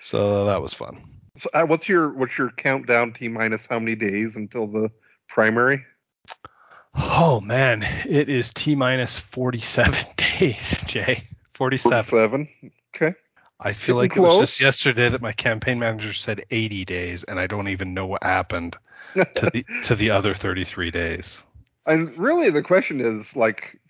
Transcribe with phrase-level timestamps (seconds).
[0.00, 1.02] So that was fun.
[1.36, 4.90] So uh, what's your what's your countdown t minus how many days until the
[5.28, 5.84] primary?
[6.96, 11.28] Oh man, it is t minus 47 days, Jay.
[11.54, 12.04] 47.
[12.04, 12.72] 47.
[13.60, 17.40] I feel like it was just yesterday that my campaign manager said 80 days, and
[17.40, 18.76] I don't even know what happened
[19.14, 21.44] to the to the other 33 days.
[21.86, 23.80] and really, the question is like,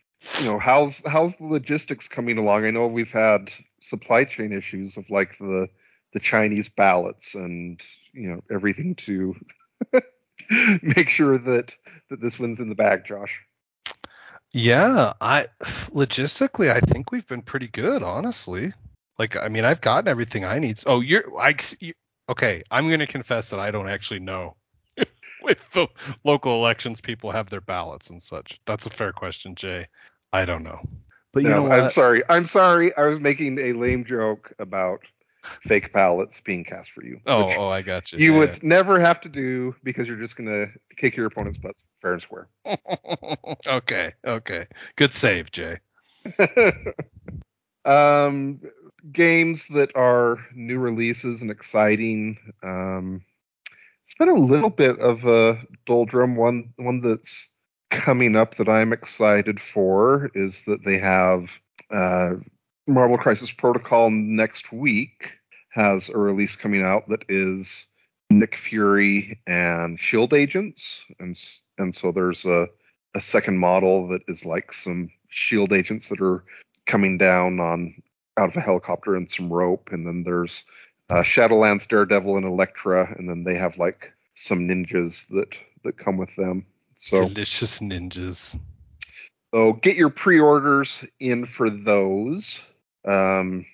[0.40, 2.64] you know, how's how's the logistics coming along?
[2.64, 5.68] I know we've had supply chain issues of like the
[6.14, 9.36] the Chinese ballots and you know everything to
[10.82, 11.74] make sure that
[12.08, 13.40] that this one's in the bag, Josh.
[14.50, 15.48] Yeah, I
[15.90, 18.72] logistically, I think we've been pretty good, honestly.
[19.18, 20.80] Like, I mean, I've gotten everything I need.
[20.86, 21.94] Oh, you're, I, you,
[22.28, 22.62] okay.
[22.70, 24.56] I'm gonna confess that I don't actually know
[24.96, 25.88] if the
[26.24, 28.60] local elections people have their ballots and such.
[28.66, 29.88] That's a fair question, Jay.
[30.32, 30.80] I don't know.
[31.32, 32.22] But you No, know I'm sorry.
[32.28, 32.94] I'm sorry.
[32.96, 35.00] I was making a lame joke about
[35.62, 37.20] fake ballots being cast for you.
[37.26, 38.18] Oh, oh, I got you.
[38.18, 41.74] you Yeah, would never have to do because you're just gonna kick your opponent's butt
[42.02, 42.48] fair and square.
[43.66, 44.66] okay, okay.
[44.96, 45.78] Good save, Jay.
[47.84, 48.60] um,
[49.12, 52.38] games that are new releases and exciting.
[52.62, 53.24] Um,
[54.04, 56.36] it's been a little bit of a doldrum.
[56.36, 57.48] One one that's
[57.90, 61.58] coming up that I'm excited for is that they have
[61.90, 62.34] uh,
[62.86, 65.30] Marvel Crisis Protocol next week
[65.70, 67.86] has a release coming out that is
[68.30, 71.38] Nick Fury and Shield agents, and
[71.78, 72.68] and so there's a
[73.14, 76.44] a second model that is like some Shield agents that are
[76.86, 77.94] coming down on
[78.38, 80.64] out of a helicopter and some rope, and then there's
[81.10, 85.54] uh, Shadowlands, Daredevil, and Elektra, and then they have like some ninjas that
[85.84, 86.64] that come with them.
[86.96, 88.58] So Delicious ninjas.
[89.54, 92.60] so get your pre-orders in for those.
[93.06, 93.66] Um,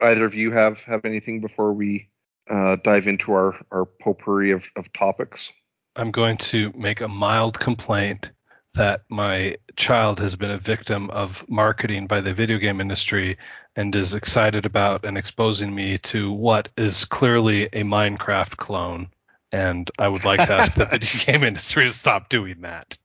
[0.00, 2.08] either of you have have anything before we
[2.50, 5.52] uh, dive into our our potpourri of, of topics?
[5.96, 8.30] I'm going to make a mild complaint
[8.76, 13.36] that my child has been a victim of marketing by the video game industry
[13.74, 19.08] and is excited about and exposing me to what is clearly a Minecraft clone.
[19.52, 22.96] And I would like to ask the video game industry to stop doing that.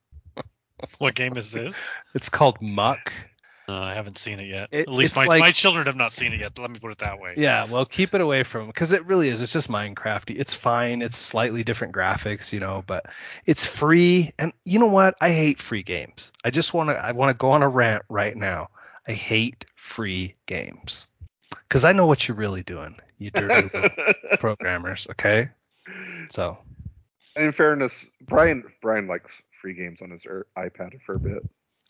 [0.97, 1.77] What game is this?
[2.15, 3.13] It's called Muck.
[3.71, 4.67] Uh, I haven't seen it yet.
[4.71, 6.59] It- At least my, like- my children have not seen it yet.
[6.59, 7.35] Let me put it that way.
[7.37, 9.41] Yeah, well, keep it away from because it really is.
[9.41, 10.37] It's just Minecrafty.
[10.37, 11.01] It's fine.
[11.01, 13.05] It's slightly different graphics, you know, but
[13.45, 14.33] it's free.
[14.37, 15.15] And you know what?
[15.21, 16.31] I hate free games.
[16.43, 16.97] I just want to.
[16.97, 18.69] I want to go on a rant right now.
[19.07, 21.07] I hate free games
[21.67, 23.69] because I know what you're really doing, you dirty
[24.39, 25.07] programmers.
[25.11, 25.49] Okay,
[26.29, 26.57] So
[27.35, 29.31] in fairness, Brian Brian likes
[29.61, 31.43] free games on his er- iPad for a fair bit.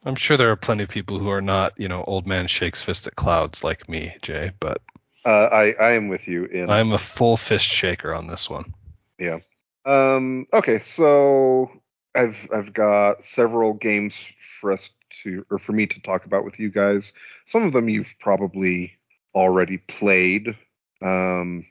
[0.03, 2.81] I'm sure there are plenty of people who are not, you know, old man shakes
[2.81, 4.81] fist at clouds like me, Jay, but
[5.23, 6.69] Uh, I I am with you in.
[6.69, 8.73] I'm a full fist shaker on this one.
[9.19, 9.39] Yeah.
[9.85, 10.47] Um.
[10.51, 10.79] Okay.
[10.79, 11.71] So
[12.15, 14.17] I've I've got several games
[14.59, 14.89] for us
[15.23, 17.13] to or for me to talk about with you guys.
[17.45, 18.93] Some of them you've probably
[19.35, 20.57] already played.
[21.03, 21.65] Um.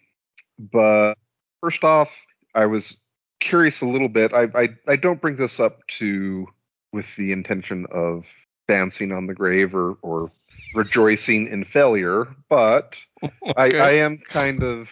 [0.58, 1.14] But
[1.60, 2.98] first off, I was
[3.40, 4.32] curious a little bit.
[4.32, 6.46] I I I don't bring this up to
[6.92, 8.26] with the intention of
[8.68, 10.30] dancing on the grave or or
[10.74, 12.96] rejoicing in failure, but
[13.56, 13.80] I, Okay.
[13.80, 14.90] I am kind of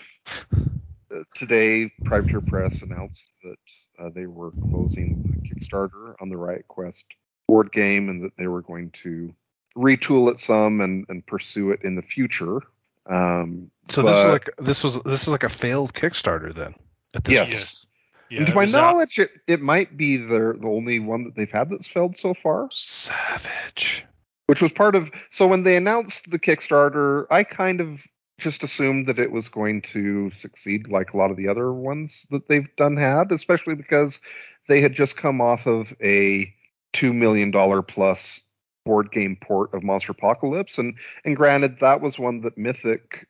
[1.15, 1.91] uh, today.
[2.05, 7.05] Privateer Press announced that uh, they were closing the Kickstarter on the Riot Quest
[7.47, 9.35] board game, and that they were going to
[9.77, 12.61] retool it some and, and pursue it in the future.
[13.09, 16.75] Um, So this is like this was this is like a failed Kickstarter then.
[17.15, 17.51] At this Yes.
[17.51, 17.87] Yes.
[18.31, 21.25] Yeah, and to my was out- knowledge, it, it might be the the only one
[21.25, 22.69] that they've had that's failed so far.
[22.73, 24.05] Savage.
[24.47, 28.05] which was part of so when they announced the Kickstarter, I kind of
[28.39, 32.25] just assumed that it was going to succeed like a lot of the other ones
[32.31, 34.21] that they've done had, especially because
[34.69, 36.53] they had just come off of a
[36.93, 38.41] two million dollar plus
[38.85, 40.95] board game port of Monsterpocalypse, and
[41.25, 43.27] and granted that was one that Mythic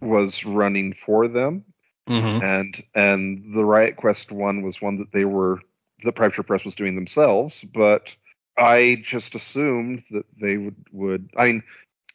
[0.00, 1.64] was running for them,
[2.08, 2.42] Mm-hmm.
[2.42, 5.60] and and the Riot Quest one was one that they were
[6.04, 8.14] the Privateer Press was doing themselves, but
[8.56, 11.62] I just assumed that they would would I mean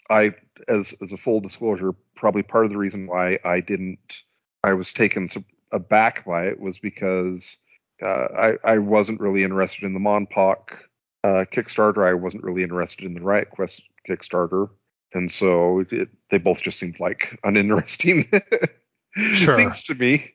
[0.10, 0.34] I
[0.68, 4.24] as as a full disclosure probably part of the reason why I didn't
[4.64, 5.30] I was taken
[5.72, 7.58] aback by it was because
[8.02, 10.78] uh, I I wasn't really interested in the Monpoc
[11.24, 12.08] uh, Kickstarter.
[12.08, 14.70] I wasn't really interested in the Riot Quest Kickstarter.
[15.14, 18.30] And so it, they both just seemed like uninteresting
[19.16, 19.56] Sure.
[19.56, 20.34] things to me.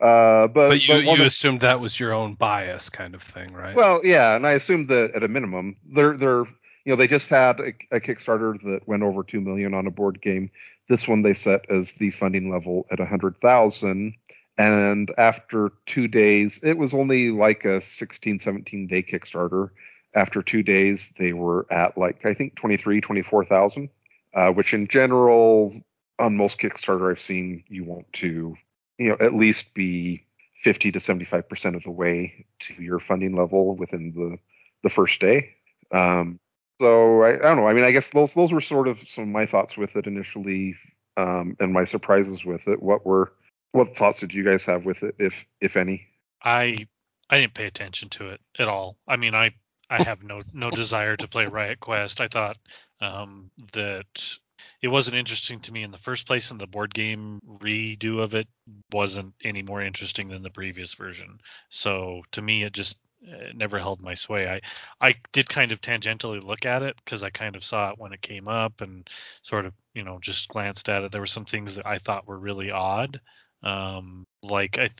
[0.00, 3.52] Uh, but But you but you assumed that was your own bias kind of thing,
[3.52, 3.74] right?
[3.74, 6.44] well, yeah, and I assumed that at a minimum, they're they're
[6.84, 9.90] you know they just had a, a Kickstarter that went over two million on a
[9.90, 10.50] board game.
[10.88, 14.14] This one they set as the funding level at a hundred thousand,
[14.58, 19.70] and after two days, it was only like a 16, 17 day Kickstarter.
[20.14, 23.88] After two days, they were at like I think 23, 24,000,
[24.34, 25.74] uh, which in general
[26.18, 28.56] on most Kickstarter I've seen you want to
[28.98, 30.24] you know at least be
[30.62, 34.38] 50 to 75 percent of the way to your funding level within the
[34.82, 35.54] the first day.
[35.92, 36.38] Um,
[36.80, 37.66] so I, I don't know.
[37.66, 40.06] I mean, I guess those those were sort of some of my thoughts with it
[40.06, 40.76] initially,
[41.16, 42.82] um, and my surprises with it.
[42.82, 43.32] What were
[43.72, 46.06] what thoughts did you guys have with it, if if any?
[46.42, 46.86] I
[47.30, 48.96] I didn't pay attention to it at all.
[49.08, 49.54] I mean, I
[49.90, 52.20] I have no no desire to play Riot Quest.
[52.20, 52.58] I thought
[53.00, 54.38] um, that
[54.86, 58.36] it wasn't interesting to me in the first place, and the board game redo of
[58.36, 58.46] it
[58.92, 61.40] wasn't any more interesting than the previous version.
[61.70, 64.46] So to me, it just it never held my sway.
[64.48, 64.60] I
[65.08, 68.12] I did kind of tangentially look at it because I kind of saw it when
[68.12, 69.10] it came up and
[69.42, 71.10] sort of you know just glanced at it.
[71.10, 73.20] There were some things that I thought were really odd.
[73.64, 74.90] Um, like I,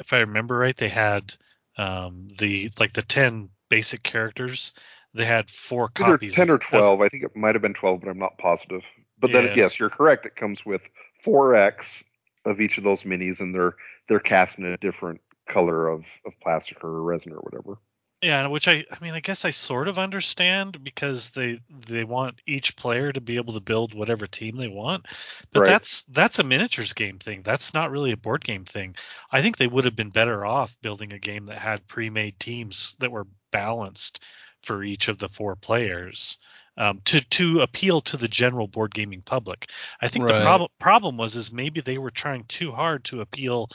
[0.00, 1.34] if I remember right, they had
[1.76, 4.72] um, the like the ten basic characters.
[5.12, 6.32] They had four Either copies.
[6.34, 7.00] ten of- or of- twelve.
[7.02, 8.80] I think it might have been twelve, but I'm not positive.
[9.18, 9.54] But then Yes.
[9.54, 10.26] yes, you're correct.
[10.26, 10.82] It comes with
[11.22, 12.04] four X
[12.44, 13.74] of each of those minis, and they're
[14.08, 17.78] they're cast in a different color of of plastic or resin or whatever.
[18.22, 22.40] Yeah, which I I mean I guess I sort of understand because they they want
[22.46, 25.06] each player to be able to build whatever team they want.
[25.52, 25.64] But Right.
[25.64, 27.42] that's that's a miniatures game thing.
[27.42, 28.96] That's not really a board game thing.
[29.30, 32.96] I think they would have been better off building a game that had pre-made teams
[33.00, 34.20] that were balanced
[34.62, 36.38] for each of the four players.
[36.76, 40.42] Um, to to appeal to the general board gaming public, I think the Right.
[40.42, 43.70] problem problem was is maybe they were trying too hard to appeal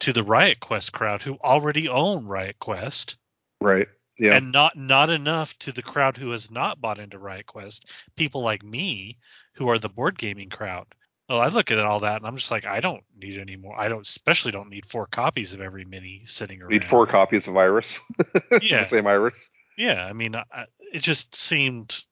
[0.00, 3.16] to the Riot Quest crowd who already own Riot Quest
[3.60, 3.88] Right.
[4.18, 4.36] Yeah.
[4.36, 7.90] and not not enough to the crowd who has not bought into Riot Quest.
[8.14, 9.18] People like me
[9.54, 10.86] who are the board gaming crowd.
[11.28, 13.74] Well, I look at all that and I'm just like, I don't need any more.
[13.76, 16.70] I don't, especially don't need four copies of every mini sitting around.
[16.70, 17.98] Need four copies of Iris.
[18.62, 18.82] Yeah.
[18.82, 19.48] the same Iris.
[19.76, 20.44] Yeah, I mean, I,
[20.92, 22.04] it just seemed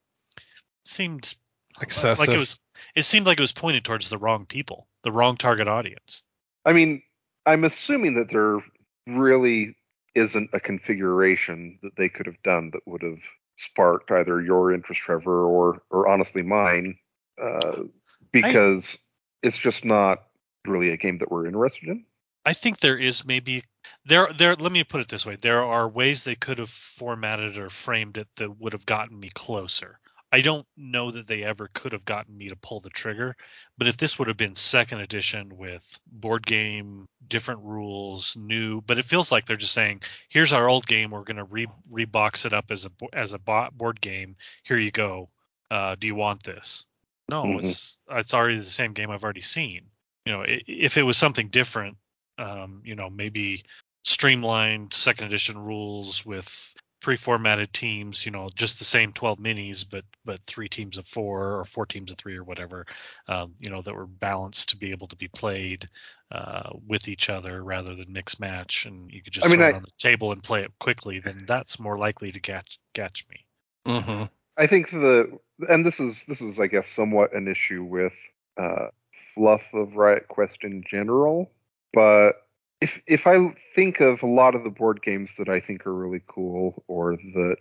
[0.85, 1.35] seemed
[1.81, 2.27] Excessive.
[2.27, 2.59] like it was.
[2.95, 6.23] It seemed like it was pointed towards the wrong people, the wrong target audience.
[6.65, 7.01] I mean,
[7.45, 8.59] I'm assuming that there
[9.07, 9.75] really
[10.15, 13.19] isn't a configuration that they could have done that would have
[13.57, 16.97] sparked either your interest, Trevor, or or honestly mine,
[17.41, 17.83] uh,
[18.31, 18.97] because
[19.41, 20.23] it's just not
[20.65, 22.05] really a game that we're interested in.
[22.45, 23.63] I think there is maybe
[24.05, 25.37] there there let me put it this way.
[25.41, 29.29] There are ways they could have formatted or framed it that would have gotten me
[29.33, 29.99] closer.
[30.33, 33.35] I don't know that they ever could have gotten me to pull the trigger.
[33.77, 38.97] But if this would have been second edition with board game, different rules, new, but
[38.97, 41.11] it feels like they're just saying, "Here's our old game.
[41.11, 44.35] We're going to re rebox it up as a as a board game.
[44.63, 45.29] Here you go.
[45.69, 46.85] Uh, do you want this?"
[47.29, 47.67] No, mm-hmm.
[47.67, 49.83] it's it's already the same game I've already seen.
[50.25, 51.97] You know, if it was something different,
[52.39, 53.65] um, you know, maybe
[54.03, 60.05] streamlined second edition rules with pre-formatted teams, you know, just the same 12 minis, but
[60.25, 62.85] but three teams of four or four teams of three or whatever,
[63.27, 65.85] um, you know, that were balanced to be able to be played
[66.31, 69.67] uh, with each other rather than mix match, and you could just I mean, throw
[69.67, 71.19] I, it on the table and play it quickly.
[71.19, 73.45] Then that's more likely to catch catch me.
[73.85, 74.23] Mm-hmm.
[74.57, 75.37] I think the
[75.69, 78.13] and this is this is I guess somewhat an issue with
[78.57, 78.87] uh,
[79.35, 81.51] fluff of Riot Quest in general,
[81.93, 82.37] but
[82.81, 85.93] if if I think of a lot of the board games that I think are
[85.93, 87.57] really cool or that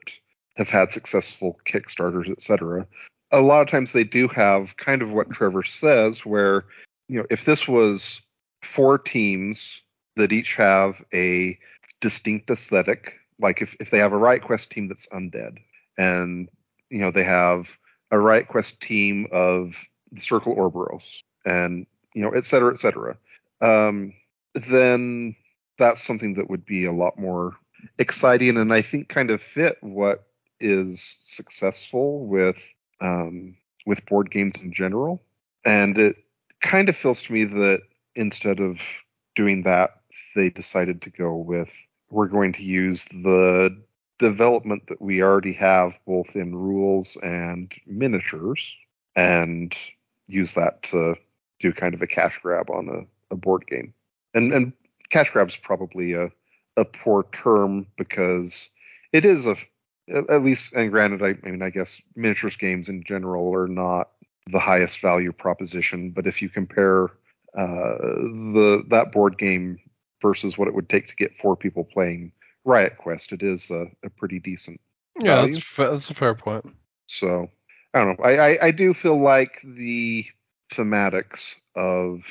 [0.57, 2.87] have had successful Kickstarters, etc.,
[3.31, 6.65] a lot of times they do have kind of what Trevor says, where
[7.09, 8.21] you know if this was
[8.63, 9.83] four teams
[10.17, 11.59] that each have a
[12.01, 15.59] distinct aesthetic, like if if they have a Riot Quest team that's undead,
[15.99, 16.49] and
[16.91, 17.77] you know they have
[18.11, 19.77] a Riot Quest team of
[20.11, 23.17] the Circle Orboros, and you know et cetera, et cetera.
[23.61, 24.13] Um,
[24.55, 25.35] then
[25.79, 27.55] that's something that would be a lot more
[27.99, 30.27] exciting and I think kind of fit what
[30.61, 32.63] is successful with
[33.01, 35.23] um, with board games in general.
[35.65, 36.17] And it
[36.61, 37.81] kind of feels to me that
[38.15, 38.81] instead of
[39.35, 40.01] doing that,
[40.37, 41.75] they decided to go with
[42.11, 43.77] we're going to use the
[44.19, 48.75] development that we already have both in rules and miniatures
[49.17, 49.75] and
[50.29, 51.17] use that to
[51.59, 53.93] do kind of a cash grab on a, a board game
[54.35, 54.73] and and
[55.11, 56.31] cash grab's probably a
[56.77, 58.71] a poor term because
[59.13, 59.57] it is a
[60.29, 64.11] at least and granted I, I mean I guess miniatures games in general are not
[64.51, 67.05] the highest value proposition but if you compare
[67.57, 69.79] uh, the that board game
[70.21, 72.33] versus what it would take to get four people playing
[72.65, 74.81] Riot Quest it is a, a pretty decent
[75.23, 75.53] yeah value.
[75.53, 76.75] that's that's a fair point
[77.07, 77.49] so
[77.95, 80.27] I don't know I, I I do feel like the
[80.73, 82.25] thematics of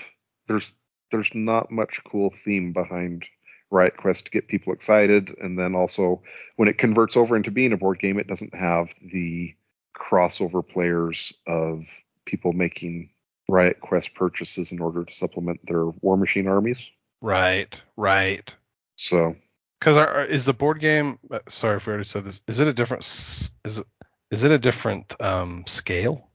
[0.47, 0.73] there's
[1.11, 3.25] there's not much cool theme behind
[3.69, 6.21] Riot Quest to get people excited, and then also
[6.57, 9.55] when it converts over into being a board game, it doesn't have the
[9.95, 11.85] crossover players of
[12.25, 13.09] people making
[13.47, 16.85] Riot Quest purchases in order to supplement their War Machine armies.
[17.21, 18.53] Right, right.
[18.95, 19.35] So,
[19.79, 19.97] because
[20.29, 21.17] is the board game?
[21.29, 22.41] Uh, sorry if we already said this.
[22.47, 23.03] Is it a different?
[23.03, 23.85] Is it
[24.31, 26.29] is it a different um, scale?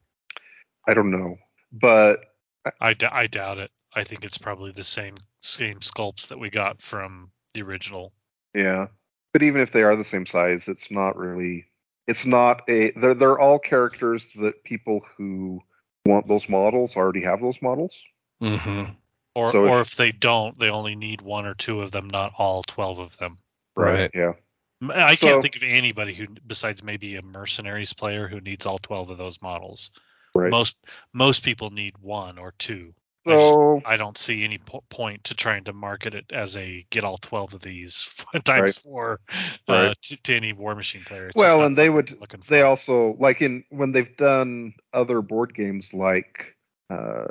[0.86, 1.36] I don't know,
[1.72, 2.20] but
[2.80, 3.70] I, d- I doubt it.
[3.96, 8.12] I think it's probably the same same sculpts that we got from the original.
[8.54, 8.88] Yeah,
[9.32, 11.64] but even if they are the same size, it's not really.
[12.06, 12.92] It's not a.
[12.92, 15.60] They're they're all characters that people who
[16.04, 17.98] want those models already have those models.
[18.42, 18.92] Mm-hmm.
[19.34, 22.08] Or so or if, if they don't, they only need one or two of them,
[22.08, 23.38] not all twelve of them.
[23.74, 24.10] Right.
[24.14, 24.34] Yeah.
[24.90, 28.78] I so, can't think of anybody who, besides maybe a mercenaries player, who needs all
[28.78, 29.90] twelve of those models.
[30.34, 30.50] Right.
[30.50, 30.76] Most
[31.12, 32.94] most people need one or two.
[33.26, 36.86] So I, I don't see any po- point to trying to market it as a
[36.90, 38.08] get all 12 of these
[38.44, 38.74] times right.
[38.74, 39.20] four
[39.68, 40.02] uh, right.
[40.02, 41.26] to, to, any War Machine player.
[41.26, 42.16] It's well, and they would
[42.48, 46.54] they also like in when they've done other board games like
[46.88, 47.26] uh,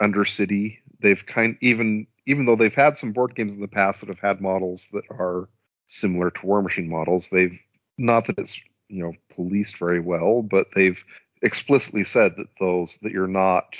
[0.00, 4.08] Undercity, they've kind even even though they've had some board games in the past that
[4.08, 5.48] have had models that are
[5.88, 7.58] similar to War Machine models, they've
[7.98, 8.58] not that it's
[8.88, 11.04] you know policed very well, but they've
[11.42, 13.76] explicitly said that those that you're not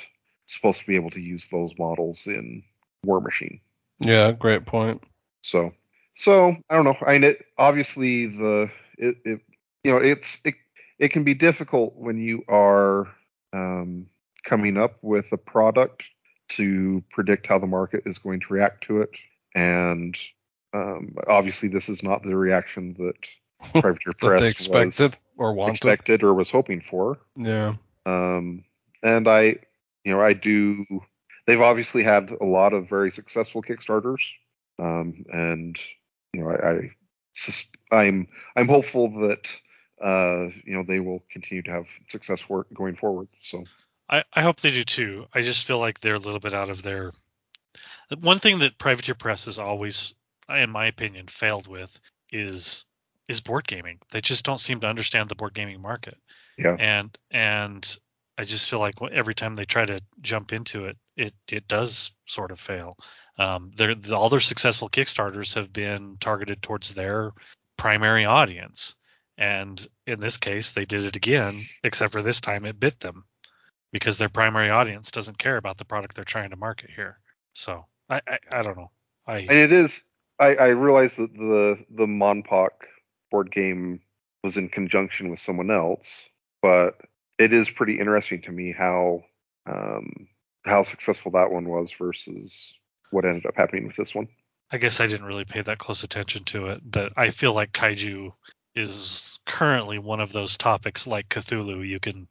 [0.47, 2.63] supposed to be able to use those models in
[3.05, 3.61] War Machine.
[4.01, 5.03] Yeah, great point.
[5.43, 5.73] So,
[6.15, 6.97] so I don't know.
[7.07, 9.41] I mean, it, obviously the it, it
[9.83, 10.55] you know it's it
[10.99, 13.09] it can be difficult when you are
[13.53, 14.07] um,
[14.45, 16.05] coming up with a product
[16.51, 19.11] to predict how the market is going to react to it,
[19.55, 20.19] and
[20.73, 25.73] um, obviously this is not the reaction that Privateer Press expected was or wanted.
[25.73, 27.19] expected or was hoping for.
[27.37, 27.75] Yeah.
[28.07, 28.65] Um,
[29.03, 29.59] and I
[30.05, 30.85] you know, I do.
[31.47, 34.23] They've obviously had a lot of very successful Kickstarters,
[34.79, 35.79] um, and
[36.33, 36.91] you know, I, I
[37.91, 39.51] I'm I'm hopeful that
[40.03, 43.29] uh, you know they will continue to have success for going forward.
[43.41, 43.65] So
[44.09, 45.27] I, I hope they do too.
[45.35, 47.13] I just feel like they're a little bit out of their.
[48.21, 50.15] One thing that Privateer Press has always,
[50.49, 51.99] in my opinion, failed with
[52.31, 52.85] is
[53.29, 53.99] is board gaming.
[54.11, 56.19] They just don't seem to understand the board gaming market.
[56.59, 56.77] Yeah.
[56.79, 57.97] And and
[58.37, 62.13] I just feel like every time they try to jump into it, it it does
[62.27, 62.97] sort of fail.
[63.39, 63.73] Um,
[64.13, 67.33] all their successful Kickstarters have been targeted towards their
[67.77, 68.97] primary audience,
[69.37, 73.25] And in this case, they did it again, except for this time it bit them
[73.93, 77.19] because their primary audience doesn't care about the product they're trying to market here.
[77.55, 78.91] So I I, I don't know.
[79.27, 80.03] I And it is.
[80.39, 82.71] I, I realize that the the Monpoc
[83.31, 84.01] board game
[84.43, 86.21] was in conjunction with someone else,
[86.63, 87.01] but
[87.39, 89.25] it is pretty interesting to me how
[89.67, 90.29] um,
[90.65, 92.73] how successful that one was versus
[93.11, 94.29] what ended up happening with this one.
[94.71, 97.73] I guess I didn't really pay that close attention to it, but I feel like
[97.73, 98.33] kaiju
[98.75, 101.87] is currently one of those topics like Cthulhu.
[101.87, 102.29] You can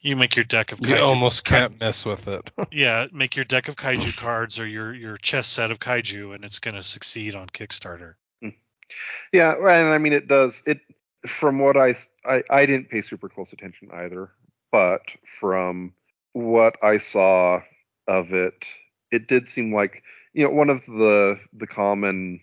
[0.00, 2.50] you make your deck of kaiju You almost can't mess with it.
[2.72, 6.44] yeah, make your deck of kaiju cards or your your chess set of kaiju, and
[6.44, 8.14] it's going to succeed on Kickstarter.
[9.32, 10.62] Yeah, and I mean it does.
[10.66, 10.80] It
[11.26, 14.30] from what I, I I didn't pay super close attention either,
[14.70, 15.02] but
[15.40, 15.92] from
[16.32, 17.60] what I saw
[18.06, 18.64] of it,
[19.10, 20.02] it did seem like
[20.32, 22.40] you know one of the the common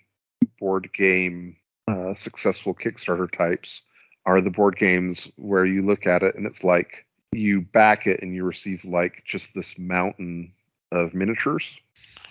[0.60, 1.58] board game
[1.88, 3.82] uh, successful Kickstarter types
[4.26, 8.22] are the board games where you look at it and it's like you back it
[8.22, 10.54] and you receive like just this mountain
[10.92, 11.72] of miniatures.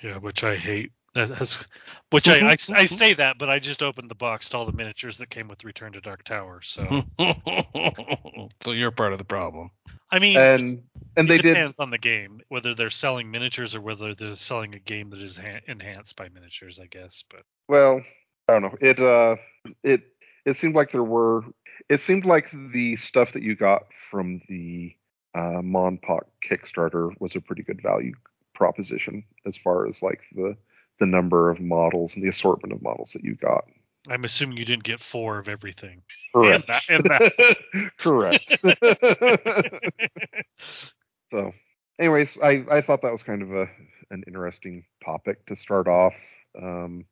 [0.03, 0.93] Yeah, which I hate.
[1.15, 1.67] That's,
[2.11, 4.73] which I, I, I say that, but I just opened the box to all the
[4.73, 6.61] miniatures that came with Return to Dark Tower.
[6.63, 7.03] So
[8.61, 9.71] so you're part of the problem.
[10.13, 10.83] I mean, And
[11.17, 14.37] and they it did depends on the game, whether they're selling miniatures or whether they're
[14.37, 16.79] selling a game that is ha- enhanced by miniatures.
[16.79, 18.03] I guess, but well
[18.49, 19.37] i don't know it uh
[19.83, 20.03] it
[20.45, 21.43] it seemed like there were
[21.89, 24.95] it seemed like the stuff that you got from the
[25.37, 28.13] uh monpoc kickstarter was a pretty good value
[28.55, 30.57] proposition as far as like the
[31.01, 33.65] the number of models and the assortment of models that you got.
[34.09, 36.03] I'm assuming you didn't get four of everything.
[36.35, 36.69] correct.
[36.69, 37.91] That- and that.
[37.99, 38.65] correct.
[41.33, 41.53] So
[42.01, 43.69] anyways i i thought that was kind of a
[44.11, 46.15] an interesting topic to start off.
[46.61, 47.05] Um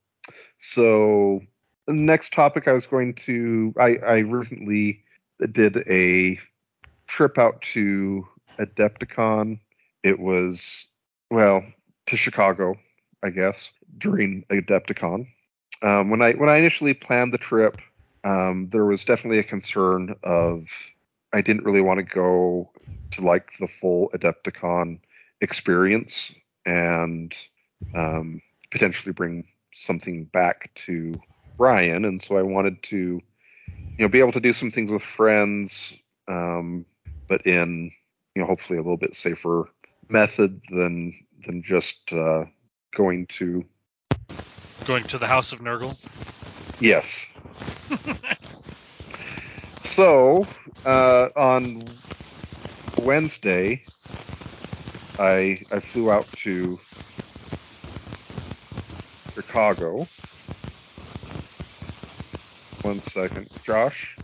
[0.59, 1.40] so
[1.87, 5.04] the next topic i was going to i i recently
[5.52, 6.38] did a
[7.07, 8.26] trip out to
[8.59, 9.61] adepticon.
[10.02, 10.87] It was
[11.30, 11.62] well
[12.07, 12.75] to chicago
[13.23, 15.28] i guess during adepticon.
[15.80, 17.78] Um, when i when i initially planned the trip
[18.25, 20.67] um, there was definitely a concern of
[21.32, 22.71] I didn't really want to go
[23.13, 24.99] to like the full Adepticon
[25.41, 26.34] experience
[26.67, 27.34] and
[27.95, 31.15] um, potentially bring something back to
[31.56, 33.23] Brian, and so I wanted to, you
[33.99, 35.97] know, be able to do some things with friends,
[36.28, 36.84] um,
[37.28, 37.91] but in
[38.34, 39.69] you know hopefully a little bit safer
[40.08, 41.15] method than
[41.47, 42.45] than just uh,
[42.97, 43.65] going to
[44.89, 45.95] Going to the House of Nurgle.
[46.81, 47.27] yes.
[49.83, 50.47] So
[50.87, 51.85] uh, on
[53.03, 53.83] Wednesday,
[55.19, 56.79] I I flew out to
[59.35, 60.07] Chicago.
[62.83, 64.19] One second, Josh.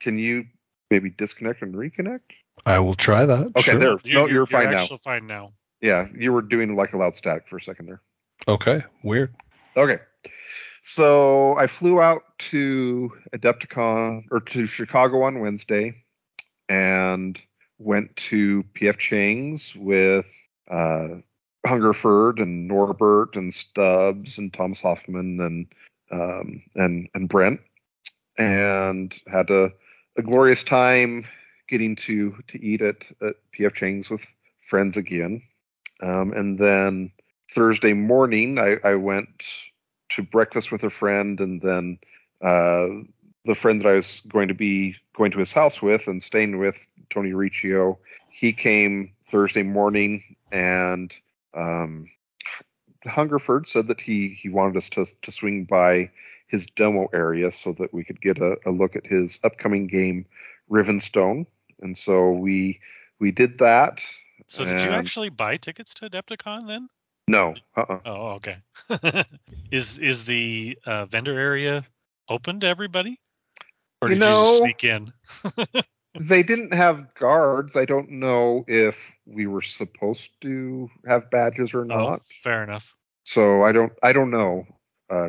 [0.00, 0.44] Can you
[0.90, 2.20] maybe disconnect and reconnect?
[2.66, 3.52] I will try that.
[3.56, 3.78] Okay, sure.
[3.78, 3.96] there.
[4.04, 4.82] No, you're fine now.
[4.82, 5.52] actually fine now.
[5.80, 8.02] Yeah, you were doing like a loud static for a second there.
[8.46, 9.34] Okay, weird.
[9.76, 9.98] Okay.
[10.82, 15.94] So I flew out to Adepticon or to Chicago on Wednesday
[16.68, 17.40] and
[17.78, 20.26] went to PF Chang's with
[20.70, 21.08] uh,
[21.66, 25.66] Hungerford and Norbert and Stubbs and Thomas Hoffman and
[26.10, 27.60] um, and and Brent
[28.38, 29.70] and had a,
[30.16, 31.26] a glorious time
[31.68, 34.26] getting to to eat at, at PF Chang's with
[34.62, 35.42] friends again.
[36.02, 37.12] Um, and then
[37.52, 39.44] Thursday morning, I, I went
[40.10, 41.98] to breakfast with a friend, and then
[42.42, 42.86] uh,
[43.44, 46.58] the friend that I was going to be going to his house with and staying
[46.58, 47.98] with, Tony Riccio,
[48.30, 51.12] he came Thursday morning, and
[51.54, 52.08] um,
[53.04, 56.10] Hungerford said that he he wanted us to to swing by
[56.46, 60.26] his demo area so that we could get a, a look at his upcoming game,
[60.70, 61.46] Rivenstone,
[61.80, 62.80] and so we
[63.18, 64.00] we did that.
[64.46, 66.88] So did you actually buy tickets to Adepticon then?
[67.30, 68.00] No, uh-uh.
[68.04, 68.56] Oh, okay.
[69.70, 71.84] is is the uh, vendor area
[72.28, 73.20] open to everybody,
[74.02, 75.12] or You did you just sneak in?
[76.18, 77.76] they didn't have guards.
[77.76, 82.00] I don't know if we were supposed to have badges or not.
[82.00, 82.24] Oh, not.
[82.24, 82.96] fair enough.
[83.22, 84.66] So I don't I don't know
[85.08, 85.28] uh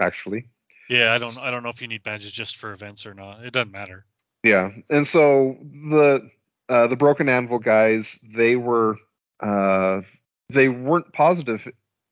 [0.00, 0.46] actually.
[0.88, 3.44] Yeah, I don't I don't know if you need badges just for events or not.
[3.44, 4.06] It doesn't matter.
[4.42, 4.70] Yeah.
[4.88, 6.30] And so the
[6.70, 8.96] uh the Broken Anvil guys, they were
[9.38, 10.00] uh
[10.52, 11.66] they weren't positive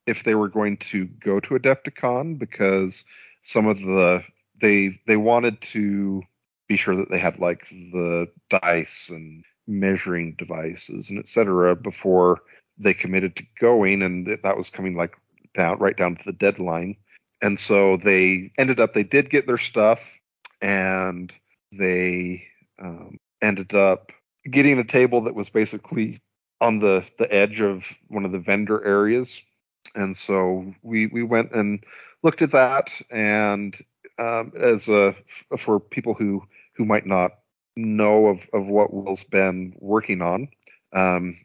[0.06, 3.04] if they were going to go to Adepticon because
[3.42, 4.22] some of the
[4.60, 6.22] they they wanted to
[6.68, 12.40] be sure that they had like the dice and measuring devices and etc before
[12.78, 15.16] they committed to going and that was coming like
[15.54, 16.96] down right down to the deadline.
[17.42, 20.18] And so they ended up they did get their stuff
[20.60, 21.32] and
[21.72, 22.44] they
[22.80, 24.12] um, ended up
[24.50, 26.20] getting a table that was basically
[26.60, 29.42] on the the edge of one of the vendor areas,
[29.94, 31.84] and so we we went and
[32.22, 33.76] looked at that, and
[34.18, 35.14] um, as a
[35.58, 36.42] for people who
[36.74, 37.32] who might not
[37.76, 40.48] know of of what Will's been working on.
[40.92, 41.38] Um,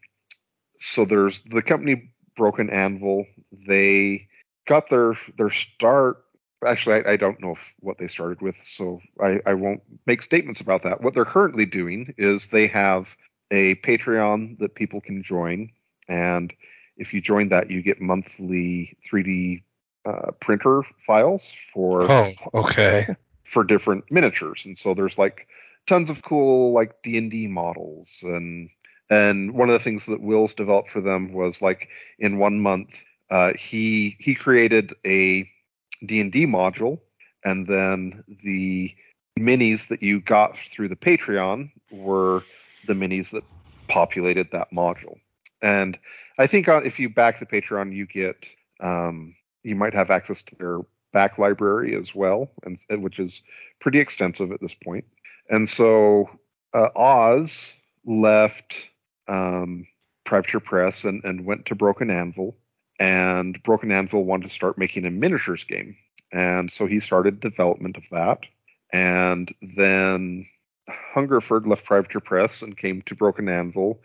[0.78, 3.26] so there's the company Broken Anvil.
[3.68, 4.28] They
[4.68, 6.18] got their their start.
[6.66, 10.62] Actually, I, I don't know what they started with, so I, I won't make statements
[10.62, 11.02] about that.
[11.02, 13.16] What they're currently doing is they have
[13.52, 15.70] a Patreon that people can join,
[16.08, 16.54] and
[16.98, 19.64] if you join that, you get monthly 3D
[20.06, 23.06] uh, printer files for Oh, okay.
[23.44, 25.48] for different miniatures, and so there's like
[25.88, 28.70] tons of cool like D and D models, and
[29.10, 33.04] and one of the things that Will's developed for them was like in one month,
[33.30, 35.50] uh, he he created a
[36.06, 37.00] D and D module,
[37.44, 38.94] and then the
[39.38, 42.44] minis that you got through the Patreon were
[42.88, 43.44] the minis that
[43.88, 45.20] populated that module.
[45.62, 45.98] And
[46.38, 48.46] I think uh, if you back the Patreon, you get
[48.82, 50.80] um, you might have access to their
[51.12, 53.42] back library as well, and which is
[53.80, 55.06] pretty extensive at this point.
[55.50, 56.30] And so
[56.74, 57.74] uh, Oz
[58.06, 58.90] left
[59.28, 59.88] um,
[60.26, 62.58] Privateer Press and, and went to Broken Anvil,
[63.00, 65.96] and Broken Anvil wanted to start making a miniatures game,
[66.32, 68.40] and so he started development of that.
[68.92, 70.48] And then
[70.90, 74.00] Hungerford left Privateer Press and came to Broken Anvil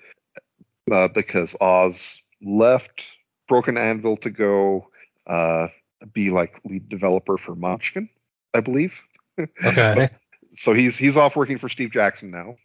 [0.90, 3.06] uh, because Oz left
[3.48, 4.88] Broken Anvil to go
[5.26, 5.68] uh,
[6.12, 8.08] be like lead developer for Munchkin,
[8.54, 9.00] I believe.
[9.64, 10.10] Okay.
[10.52, 12.56] so he's he's off working for Steve Jackson now,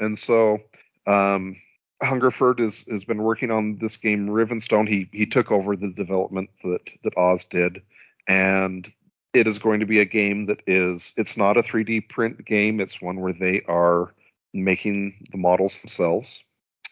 [0.00, 0.58] and so
[1.06, 1.54] um,
[2.02, 4.88] Hungerford is has been working on this game Rivenstone.
[4.88, 7.80] He he took over the development that that Oz did,
[8.26, 8.92] and
[9.36, 12.80] it is going to be a game that is it's not a 3D print game.
[12.80, 14.14] It's one where they are
[14.54, 16.42] making the models themselves.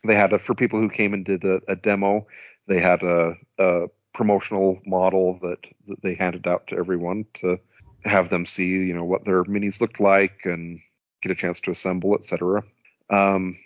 [0.04, 2.26] They had a for people who came and did a, a demo.
[2.66, 7.58] They had a, a promotional model that, that they handed out to everyone to
[8.04, 10.80] have them see, you know, what their minis looked like and
[11.22, 12.62] get a chance to assemble, etc.
[13.10, 13.56] Um,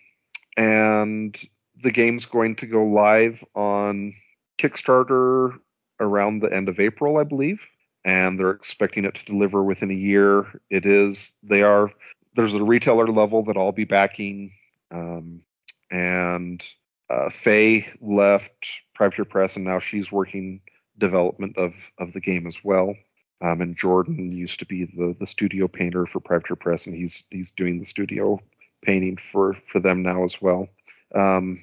[0.56, 1.36] and
[1.82, 4.14] the game's going to go live on
[4.58, 5.58] Kickstarter
[6.00, 7.60] around the end of April, I believe,
[8.08, 10.46] and they're expecting it to deliver within a year.
[10.70, 11.92] It is they are
[12.36, 14.52] there's a retailer level that I'll be backing,
[14.90, 15.42] um,
[15.90, 16.64] and
[17.10, 20.62] uh, Faye left Privateer Press, and now she's working
[20.96, 22.94] development of of the game as well.
[23.42, 27.24] Um, and Jordan used to be the the studio painter for Privateer Press, and he's
[27.30, 28.40] he's doing the studio
[28.80, 30.66] painting for for them now as well.
[31.14, 31.62] Um,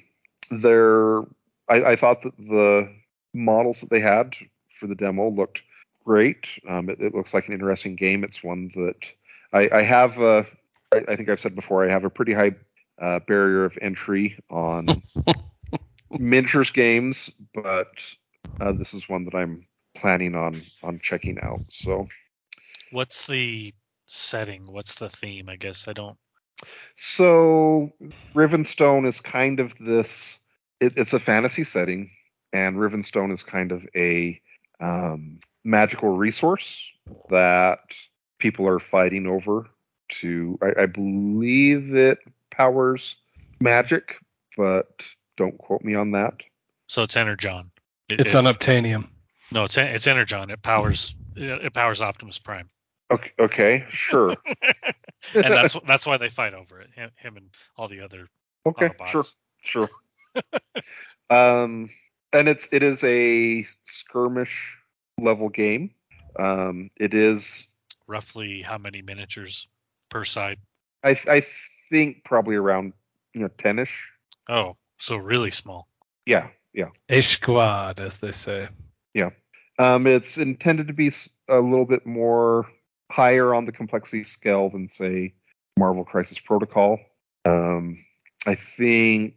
[0.52, 1.22] they're
[1.68, 2.94] I, I thought that the
[3.34, 4.36] models that they had
[4.78, 5.62] for the demo looked
[6.06, 6.48] great.
[6.68, 8.24] Um, it, it, looks like an interesting game.
[8.24, 9.12] It's one that
[9.52, 10.18] I, I have.
[10.18, 10.44] Uh,
[10.94, 11.84] I, I, think I've said before.
[11.84, 12.52] I have a pretty high
[13.02, 14.86] uh, barrier of entry on
[16.18, 17.88] miniatures games, but
[18.60, 19.66] uh, this is one that I'm
[19.96, 21.60] planning on on checking out.
[21.68, 22.06] So,
[22.92, 23.74] what's the
[24.06, 24.72] setting?
[24.72, 25.48] What's the theme?
[25.48, 26.16] I guess I don't.
[26.96, 27.92] So,
[28.34, 30.38] Rivenstone is kind of this.
[30.80, 32.10] It, it's a fantasy setting,
[32.52, 34.40] and Rivenstone is kind of a
[34.80, 36.84] um, magical resource
[37.28, 37.80] that
[38.38, 39.68] people are fighting over.
[40.08, 42.20] To I, I believe it
[42.52, 43.16] powers
[43.60, 44.16] magic,
[44.56, 45.04] but
[45.36, 46.34] don't quote me on that.
[46.86, 47.72] So it's Energon.
[48.08, 49.08] It, it's it, unobtainium.
[49.50, 50.50] No, it's it's Energon.
[50.50, 52.70] It powers it powers Optimus Prime.
[53.10, 54.36] Okay, okay sure.
[55.34, 56.90] and that's that's why they fight over it.
[56.94, 58.28] Him, him and all the other.
[58.64, 59.24] Okay, sure,
[59.62, 59.88] sure.
[61.30, 61.90] um,
[62.32, 64.76] and it's it is a skirmish
[65.20, 65.90] level game.
[66.38, 67.66] Um, it is
[68.06, 69.68] roughly how many miniatures
[70.10, 70.58] per side?
[71.02, 71.46] I I
[71.90, 72.92] think probably around
[73.32, 74.08] you know ten-ish.
[74.48, 75.88] Oh, so really small.
[76.26, 76.88] Yeah, yeah.
[77.08, 78.68] A squad, as they say.
[79.14, 79.30] Yeah.
[79.78, 81.10] Um, it's intended to be
[81.48, 82.66] a little bit more
[83.10, 85.34] higher on the complexity scale than say
[85.78, 86.98] Marvel Crisis Protocol.
[87.44, 88.04] Um,
[88.46, 89.34] I think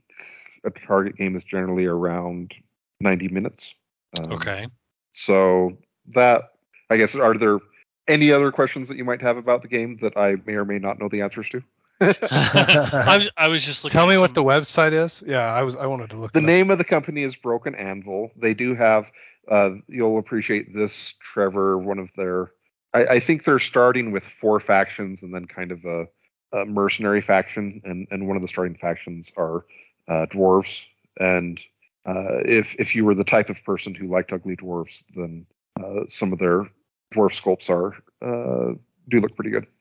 [0.64, 2.54] a target game is generally around
[3.02, 3.74] 90 minutes.
[4.18, 4.68] Um, okay.
[5.12, 6.54] So that
[6.90, 7.60] I guess are there
[8.08, 10.80] any other questions that you might have about the game that I may or may
[10.80, 11.64] not know the answers to?
[12.02, 13.98] I, I, was just looking.
[13.98, 14.22] Tell me some...
[14.22, 15.22] what the website is.
[15.28, 15.76] Yeah, I was.
[15.76, 16.32] I wanted to look.
[16.32, 16.74] The name up.
[16.74, 18.32] of the company is Broken Anvil.
[18.38, 19.12] They do have.
[19.50, 21.78] Uh, you'll appreciate this, Trevor.
[21.78, 22.52] One of their.
[22.94, 26.08] I, I, think they're starting with four factions and then kind of a,
[26.54, 29.66] a mercenary faction, and and one of the starting factions are
[30.08, 30.86] uh, dwarves.
[31.20, 31.60] And
[32.06, 35.46] uh, if if you were the type of person who liked ugly dwarves, then
[35.80, 36.70] uh, some of their
[37.14, 38.74] dwarf sculpts are uh,
[39.10, 39.68] do look pretty good.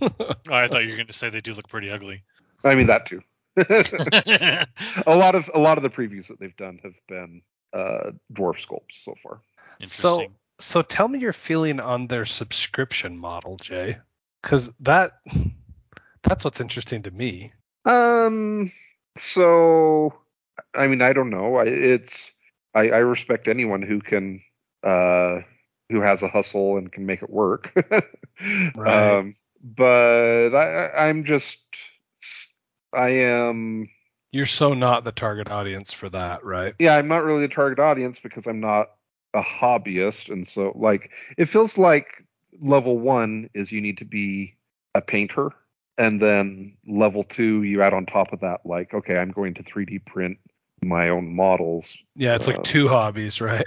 [0.00, 2.22] Oh, I thought you were going to say they do look pretty ugly.
[2.64, 3.22] I mean that too.
[5.06, 7.42] a lot of a lot of the previews that they've done have been
[7.74, 9.40] uh, dwarf sculpts so far.
[9.84, 13.98] So so tell me your feeling on their subscription model, Jay.
[14.42, 15.12] Cause that
[16.22, 17.52] that's what's interesting to me.
[17.84, 18.72] Um.
[19.18, 20.14] So,
[20.76, 21.56] I mean, I don't know.
[21.56, 22.32] I, it's
[22.74, 24.42] I, I respect anyone who can
[24.82, 25.40] uh
[25.88, 27.72] who has a hustle and can make it work.
[28.74, 29.18] Right.
[29.18, 29.36] Um.
[29.62, 31.58] But I I'm just
[32.92, 33.88] I am
[34.32, 36.74] You're so not the target audience for that, right?
[36.78, 38.90] yeah, I'm not really the target audience because I'm not
[39.34, 42.24] a hobbyist, and so like it feels like
[42.60, 44.56] level one is you need to be
[44.94, 45.50] a painter,
[45.98, 49.62] and then level two you add on top of that like okay, I'm going to
[49.62, 50.38] 3D print
[50.82, 51.96] my own models.
[52.14, 53.66] Yeah, it's Uh, like two hobbies, right?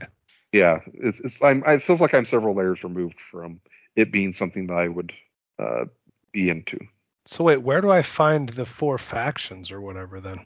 [0.51, 3.61] Yeah, it's it's I'm it feels like I'm several layers removed from
[3.95, 5.13] it being something that I would
[5.59, 5.85] uh,
[6.31, 6.79] be into.
[7.25, 10.39] So wait, where do I find the four factions or whatever then?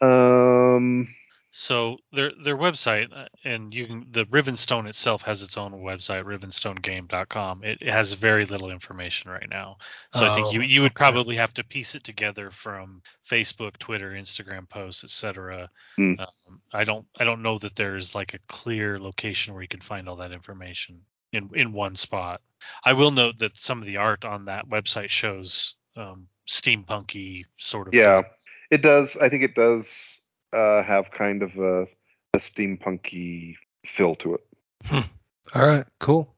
[0.00, 1.08] Um,
[1.56, 6.24] So their their website uh, and you can the Rivenstone itself has its own website
[6.24, 7.62] rivenstonegame.com.
[7.62, 9.76] It, it has very little information right now.
[10.12, 10.98] So I think you Oh, you would okay.
[10.98, 15.70] probably have to piece it together from Facebook, Twitter, Instagram posts, etc.
[15.94, 16.14] Hmm.
[16.18, 19.80] Um, I don't I don't know that there's like a clear location where you can
[19.80, 22.40] find all that information in in one spot.
[22.84, 27.86] I will note that some of the art on that website shows um, steampunky sort
[27.86, 28.22] of Yeah.
[28.22, 28.46] things.
[28.72, 29.16] it does.
[29.16, 30.18] I think it does
[30.54, 31.82] uh, have kind of a,
[32.32, 35.04] a steampunky feel to it.
[35.54, 36.34] All right, cool.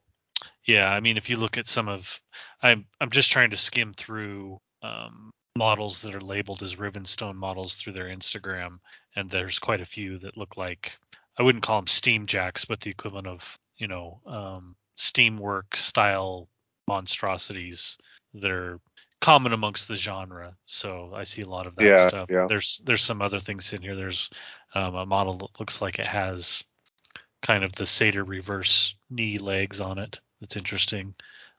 [0.65, 2.19] Yeah, I mean, if you look at some of,
[2.61, 7.75] I'm I'm just trying to skim through um, models that are labeled as Rivenstone models
[7.75, 8.79] through their Instagram,
[9.15, 10.97] and there's quite a few that look like
[11.39, 16.49] I wouldn't call them Steam Jacks, but the equivalent of you know um, Steamwork style
[16.87, 17.97] monstrosities
[18.33, 18.79] that are
[19.27, 20.55] common amongst the genre.
[20.63, 22.29] So I see a lot of that Yeah, stuff.
[22.29, 22.45] yeah.
[22.47, 23.93] There's there's some other things in here.
[23.93, 24.29] There's
[24.73, 26.63] um, a model that looks like it has
[27.41, 30.21] kind of the Seder reverse knee legs on it.
[30.39, 31.13] That's interesting.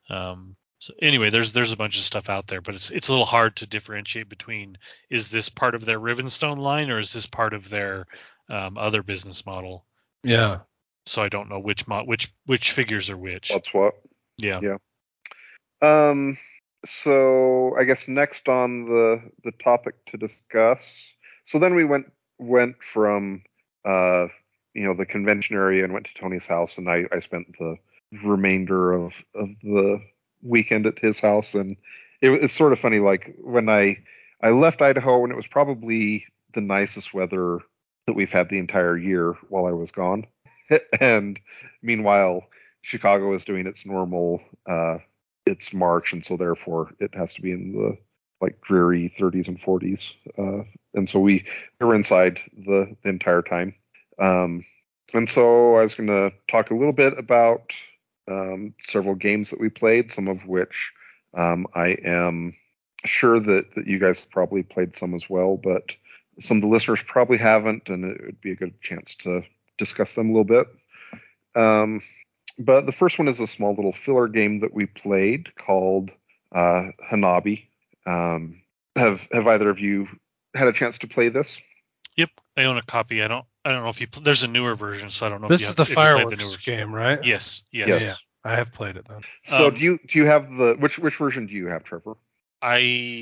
[0.09, 3.13] Um, so anyway, there's there's a bunch of stuff out there, but it's it's a
[3.13, 4.79] little hard to differentiate between
[5.11, 8.07] is this part of their Rivenstone line or is this part of their
[8.49, 9.85] um, other business model?
[10.23, 10.61] Yeah.
[11.05, 13.51] So I don't know which mo- which which figures are which.
[13.51, 13.93] That's what.
[14.39, 14.61] yeah.
[14.63, 14.79] yeah.
[15.83, 16.39] Um.
[16.87, 21.07] So I guess next on the the topic to discuss.
[21.45, 23.43] So then we went went from
[23.85, 24.29] uh
[24.75, 27.77] you know the convention area and went to Tony's house, and I I spent the
[28.23, 30.01] remainder of of the
[30.43, 31.77] weekend at his house, and
[32.21, 33.01] it, it's sort of funny.
[33.01, 33.99] Like when I
[34.43, 37.59] I left Idaho, and it was probably the nicest weather
[38.07, 40.27] that we've had the entire year while I was gone,
[41.01, 41.41] and
[41.83, 42.45] meanwhile
[42.83, 44.99] Chicago is doing its normal uh
[45.49, 47.99] it's March, and so therefore it has to be in the
[48.41, 50.15] like dreary 30s and 40s.
[50.39, 51.45] Uh, and so we,
[51.81, 53.75] we were inside the, the entire time.
[54.19, 54.65] Um,
[55.15, 57.73] and so I was going to talk a little bit about
[58.31, 60.93] um, several games that we played, some of which
[61.35, 62.55] um, I am
[63.05, 65.97] sure that, that you guys probably played some as well, but
[66.41, 69.43] some of the listeners probably haven't, and it would be a good chance to
[69.79, 70.69] discuss them a little bit.
[71.55, 72.03] Um,
[72.59, 76.11] but the first one is a small little filler game that we played called
[76.55, 77.67] uh, Hanabi.
[78.07, 78.63] Um,
[78.97, 80.09] have have either of you
[80.55, 81.61] had a chance to play this?
[82.17, 82.31] Yep.
[82.57, 83.23] I own a copy.
[83.23, 85.41] I don't I don't know if you pl- there's a newer version, so I don't
[85.41, 85.49] know.
[85.49, 87.25] This if you is the have, if you played fireworks newer- game, right?
[87.25, 87.63] Yes.
[87.71, 87.89] Yes.
[87.89, 88.03] Yes.
[88.03, 88.15] Yeah.
[88.45, 89.21] I have played it then.
[89.45, 92.17] So Um, do you do you have the which which version do you have, Trevor?
[92.61, 92.79] I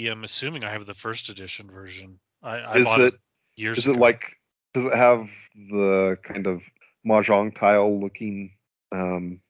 [0.08, 2.18] am assuming I have the first edition version.
[2.42, 3.14] I, I is bought it
[3.56, 4.36] years is it like
[4.72, 6.62] does it have the kind of
[7.06, 8.52] mahjong tile looking
[8.92, 9.40] um,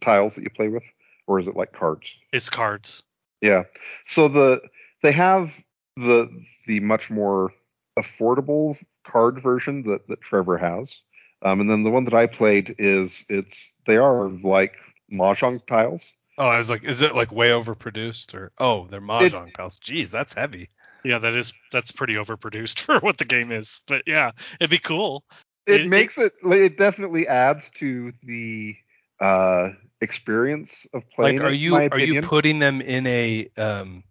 [0.00, 0.82] tiles that you play with,
[1.26, 2.14] or is it like cards?
[2.32, 3.02] it's cards.
[3.40, 3.64] Yeah.
[4.06, 4.60] So the
[5.02, 5.62] they have
[5.96, 6.28] the
[6.66, 7.52] the much more
[7.98, 8.76] affordable
[9.06, 11.00] card version that that Trevor has,
[11.42, 14.76] um, and then the one that I played is it's they are like
[15.12, 16.14] mahjong tiles.
[16.36, 18.50] Oh, I was like, is it like way overproduced or?
[18.58, 19.78] Oh, they're mahjong tiles.
[19.78, 20.68] Jeez, that's heavy.
[21.04, 23.82] Yeah, that is that's pretty overproduced for what the game is.
[23.86, 25.24] But yeah, it'd be cool.
[25.66, 28.74] It, It- makes it it definitely adds to the
[29.20, 31.38] uh experience of playing.
[31.38, 34.04] Like, are you my are you putting them in a um?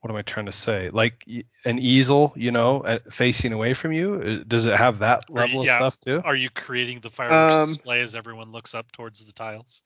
[0.00, 0.90] What am I trying to say?
[0.90, 1.24] Like
[1.64, 4.14] an easel, you know, uh, facing away from you.
[4.14, 6.22] Uh, Does it have that Or, level yeah, of stuff too?
[6.24, 9.82] Are you creating the fireworks Um, display as everyone looks up towards the tiles?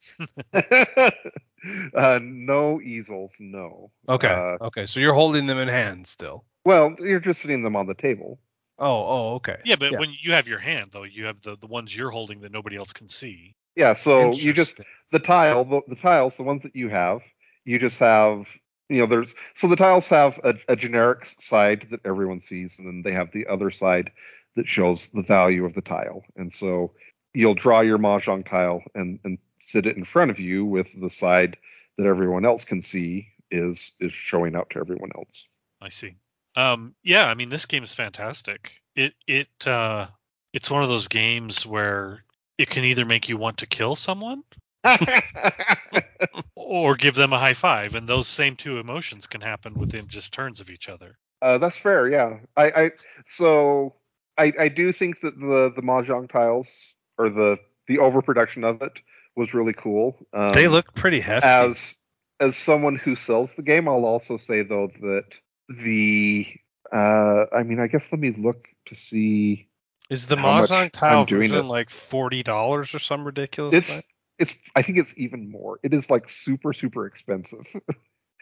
[0.53, 3.89] uh, no easels, no.
[4.07, 4.27] Okay.
[4.27, 4.85] Uh, okay.
[4.85, 6.43] So you're holding them in hand still.
[6.65, 8.37] well, you're just sitting them on the table.
[8.77, 8.85] Oh.
[9.07, 9.33] Oh.
[9.35, 9.57] Okay.
[9.65, 9.99] Yeah, but Yeah.
[9.99, 12.75] when you have your hand though, you have the the ones you're holding that nobody
[12.77, 13.55] else can see.
[13.75, 14.81] Yeah, so you just
[15.11, 17.21] the tile, the, the tiles, the ones that you have,
[17.65, 18.47] you just have
[18.91, 22.85] you know, there's so the tiles have a, a generic side that everyone sees, and
[22.85, 24.11] then they have the other side
[24.57, 26.23] that shows the value of the tile.
[26.35, 26.91] And so
[27.33, 31.09] you'll draw your mahjong tile and and sit it in front of you with the
[31.09, 31.57] side
[31.97, 35.45] that everyone else can see is is showing out to everyone else.
[35.79, 36.15] I see.
[36.57, 38.73] Um, yeah, I mean this game is fantastic.
[38.93, 40.07] It it uh,
[40.51, 42.25] it's one of those games where
[42.61, 44.43] it can either make you want to kill someone
[46.55, 50.33] or give them a high five, and those same two emotions can happen within just
[50.33, 51.17] turns of each other.
[51.41, 52.37] Uh, that's fair, yeah.
[52.55, 52.91] I, I
[53.25, 53.95] so
[54.37, 56.71] I, I do think that the the mahjong tiles
[57.17, 58.93] or the the overproduction of it
[59.35, 60.17] was really cool.
[60.33, 61.47] Um, they look pretty hefty.
[61.47, 61.95] as
[62.39, 65.25] as someone who sells the game, I'll also say though that
[65.69, 66.47] the
[66.91, 69.67] uh, I mean, I guess let me look to see.
[70.09, 73.73] Is the Mahjong tile version like forty dollars or some ridiculous?
[73.73, 74.03] It's thing?
[74.39, 75.79] it's I think it's even more.
[75.83, 77.65] It is like super super expensive.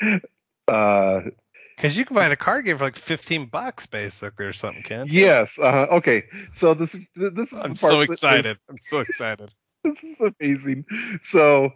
[0.68, 1.22] uh,
[1.76, 5.12] Because you can buy the card game for like fifteen bucks basically or something, can't
[5.12, 5.22] you?
[5.22, 5.60] yes.
[5.60, 6.24] Uh, okay.
[6.52, 8.58] So this is this is I'm so that is- excited.
[8.70, 9.54] I'm so excited.
[9.84, 10.86] this is amazing.
[11.24, 11.72] So,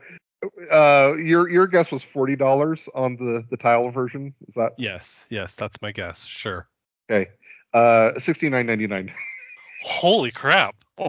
[0.71, 4.33] uh, your your guess was forty dollars on the the tile version.
[4.47, 6.25] Is that Yes, yes, that's my guess.
[6.25, 6.67] Sure.
[7.09, 7.29] okay?
[7.73, 9.11] Uh, sixty nine ninety nine.
[9.83, 10.75] Holy crap!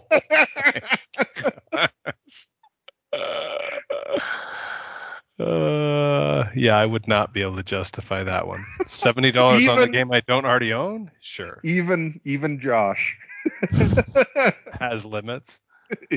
[5.38, 8.64] Uh, yeah, I would not be able to justify that one.
[8.86, 11.10] Seventy dollars on the game I don't already own?
[11.20, 11.60] Sure.
[11.64, 13.16] even even Josh.
[14.78, 15.60] Has limits.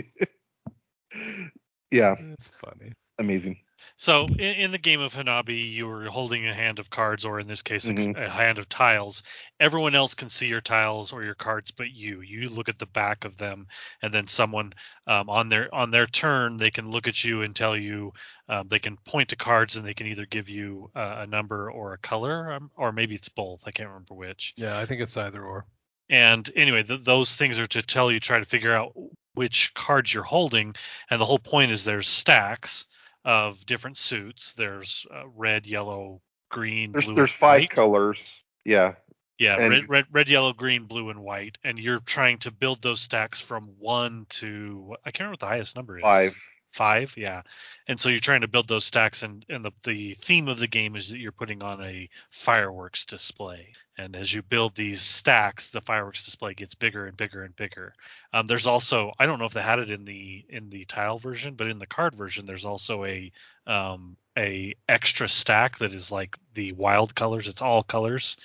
[1.91, 2.93] yeah, It's funny.
[3.17, 3.57] amazing.
[3.99, 7.39] So in, in the game of Hanabi, you were holding a hand of cards, or
[7.39, 8.15] in this case, a- Mhm.
[8.15, 9.23] a, hand of tiles.
[9.59, 12.21] Everyone else can see your tiles or your cards, but you.
[12.21, 13.67] You look at the back of them,
[14.03, 14.73] and then someone
[15.07, 18.13] um, on their on their turn, they can look at you and tell you.
[18.49, 21.69] Um, they can point to cards, and they can either give you uh, a number
[21.71, 23.63] or a color, um, or maybe it's both.
[23.65, 24.53] I can't remember which.
[24.55, 25.65] Yeah, I think it's either or.
[26.07, 28.93] And anyway, th- those things are to tell you, try to figure out
[29.33, 30.75] which cards you're holding.
[31.09, 32.85] And the whole point is there's stacks
[33.27, 34.53] of different suits.
[34.53, 37.69] There's uh, red, yellow, green, There's blue, there's five white.
[37.69, 38.17] colors.
[38.65, 38.93] Yeah,
[39.37, 41.57] Yeah, and- red, red, red, yellow, green, blue, and white.
[41.63, 45.45] And you're trying to build those stacks from one to I can't remember what the
[45.47, 46.01] highest number is.
[46.03, 46.35] five.
[46.77, 47.41] Five, yeah.
[47.87, 50.67] And so you're trying to build those stacks, and and the the theme of the
[50.67, 53.73] game is that you're putting on a fireworks display.
[53.97, 57.95] And as you build these stacks, the fireworks display gets bigger and bigger and bigger.
[58.31, 61.17] Um, there's also I don't know if they had it in the in the tile
[61.17, 63.31] version, but in the card version, there's also a
[63.65, 67.47] um, a extra stack that is like the wild colors.
[67.47, 68.37] It's all colors,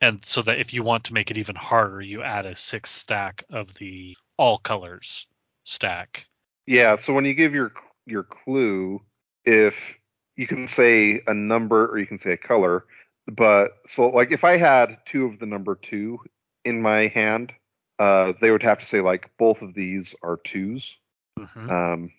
[0.00, 2.92] and so that if you want to make it even harder, you add a sixth
[2.94, 5.28] stack of the all colors
[5.62, 6.26] stack.
[6.68, 7.72] Yeah, so when you give your
[8.06, 9.00] your clue,
[9.44, 9.98] if
[10.36, 12.84] you can say a number or you can say a color,
[13.26, 16.18] but so like if I had two of the number two
[16.66, 17.52] in my hand,
[17.98, 20.94] uh, they would have to say like both of these are twos.
[21.38, 21.70] Mhm.
[21.70, 22.12] Um,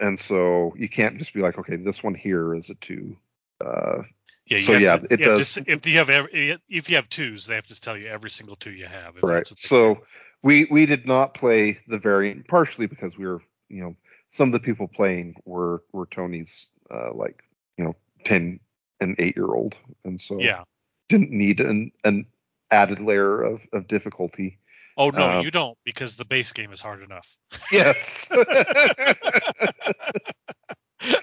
[0.00, 3.16] and so you can't just be like, okay, this one here is a two.
[3.64, 4.02] Uh,
[4.46, 4.58] Yeah.
[4.58, 7.54] So, yeah, to- it to does- if you have every, if you have twos, they
[7.54, 9.14] have to tell you every single two you have.
[9.22, 9.34] right.
[9.44, 10.04] that's what they- So
[10.42, 13.96] we we did not play the variant partially because we were, you know,
[14.28, 17.42] some of the people playing were were Tony's uh, like,
[17.78, 18.60] you know, ten
[19.00, 20.64] and eight year old, and so yeah.
[21.08, 22.26] didn't need an an
[22.70, 24.58] added layer of of difficulty.
[24.96, 27.36] Oh no, um, you don't because the base game is hard enough.
[27.72, 28.30] Yes.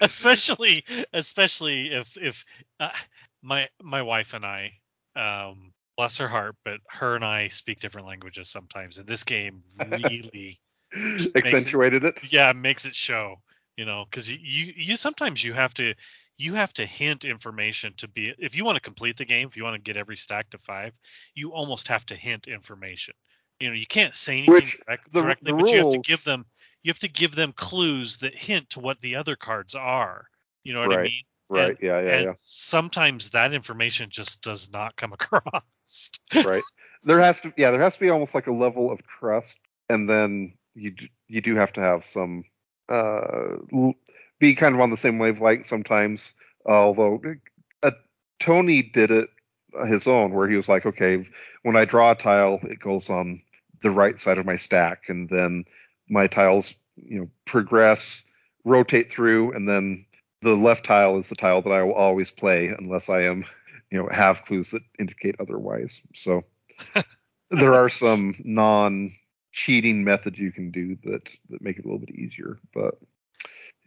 [0.00, 2.44] especially especially if if
[2.80, 2.90] uh,
[3.42, 4.72] my my wife and I
[5.14, 9.62] um bless her heart but her and I speak different languages sometimes and this game
[9.86, 10.58] really
[11.34, 12.32] Accentuated it.
[12.32, 13.36] yeah makes it show
[13.76, 15.94] you know because you, you you sometimes you have to
[16.38, 19.56] you have to hint information to be if you want to complete the game if
[19.56, 20.92] you want to get every stack to five
[21.34, 23.14] you almost have to hint information
[23.60, 25.98] you know you can't say anything Which direct, the- directly the but you have to
[25.98, 26.46] give them
[26.82, 30.26] you have to give them clues that hint to what the other cards are
[30.64, 31.78] you know what i mean Right.
[31.80, 31.98] Yeah.
[32.00, 32.10] Yeah.
[32.12, 32.32] and Yeah.
[32.34, 36.10] sometimes that information just does not come across
[36.44, 36.62] right
[37.04, 39.56] there has to yeah there has to be almost like a level of trust
[39.88, 40.94] and then you
[41.26, 42.44] you do have to have some
[42.88, 43.56] uh
[44.38, 46.32] be kind of on the same wavelength sometimes
[46.66, 47.20] although
[47.82, 47.90] uh,
[48.40, 49.30] tony did it
[49.78, 51.26] uh, his own where he was like okay
[51.62, 53.40] when i draw a tile it goes on
[53.82, 55.64] the right side of my stack and then
[56.08, 58.22] my tiles you know progress
[58.64, 60.04] rotate through and then
[60.42, 63.44] the left tile is the tile that i will always play unless i am
[63.90, 66.00] you know have clues that indicate otherwise.
[66.14, 66.44] So
[67.50, 69.12] there are some non
[69.58, 72.94] cheating methods you can do that that make it a little bit easier but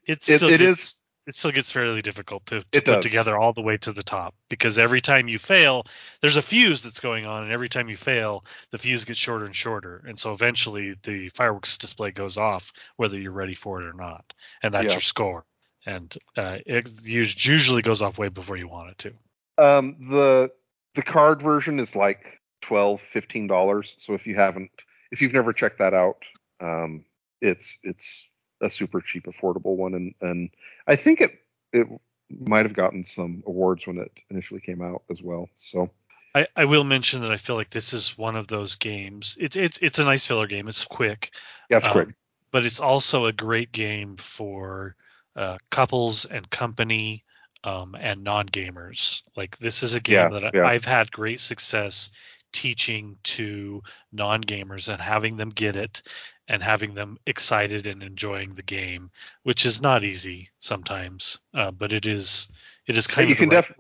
[0.06, 3.06] it's it, still it gets- is it still gets fairly difficult to, to put does.
[3.06, 5.86] together all the way to the top because every time you fail,
[6.20, 9.46] there's a fuse that's going on, and every time you fail, the fuse gets shorter
[9.46, 13.86] and shorter, and so eventually the fireworks display goes off, whether you're ready for it
[13.88, 14.94] or not, and that's Yeah.
[14.94, 15.46] your score.
[15.86, 19.64] And uh, it usually goes off way before you want it to.
[19.64, 20.52] Um, the
[20.96, 23.96] the card version is like 12 15 dollars.
[24.00, 24.72] So if you haven't,
[25.12, 26.24] if you've never checked that out,
[26.60, 27.04] um,
[27.42, 28.26] it's it's
[28.62, 30.50] a super cheap, affordable one, and and
[30.88, 31.32] I think it
[31.74, 31.88] it
[32.30, 35.50] might have gotten some awards when it initially came out as well.
[35.56, 35.90] So
[36.34, 39.38] I, I will mention that I feel like this is one of those games.
[39.40, 40.68] It's it's it's a nice filler game.
[40.68, 41.32] It's quick.
[41.70, 42.10] that's Um, quick.
[42.52, 44.96] but it's also a great game for
[45.36, 47.24] uh, couples and company
[47.64, 49.24] um, and non-gamers.
[49.36, 50.66] Like this is a game Yeah, that I, yeah.
[50.68, 52.10] I've had great success
[52.54, 53.82] teaching to
[54.12, 56.02] non-gamers and having them get it
[56.48, 59.12] and having them excited and enjoying the game,
[59.44, 62.50] which is not easy sometimes, uh, but it is
[62.88, 63.72] it is kind you of can the right, def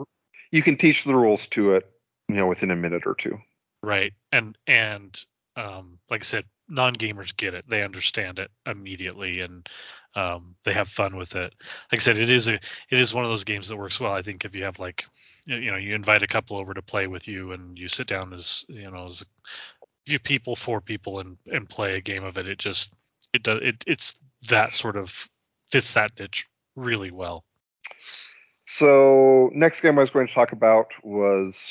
[0.52, 1.90] you can teach the rules to it,
[2.30, 3.38] you know, within a minute or two.
[3.84, 5.26] right and and
[5.58, 7.66] um, like I said, non-gamers get it.
[7.68, 9.68] They understand it immediately and
[10.16, 11.54] um, they have fun with it.
[11.92, 14.14] Like I said, it is a it is one of those games that works well.
[14.14, 15.06] I think if you have like
[15.46, 18.08] you you know you invite a couple over to play with you and you sit
[18.08, 19.26] down as you know as a
[20.06, 22.94] few people, four people, and and play a game of it, it just
[23.34, 24.20] it does it it's
[24.50, 25.30] that sort of
[25.72, 27.44] fits that niche really well.
[28.66, 31.62] So next game I was going to talk about was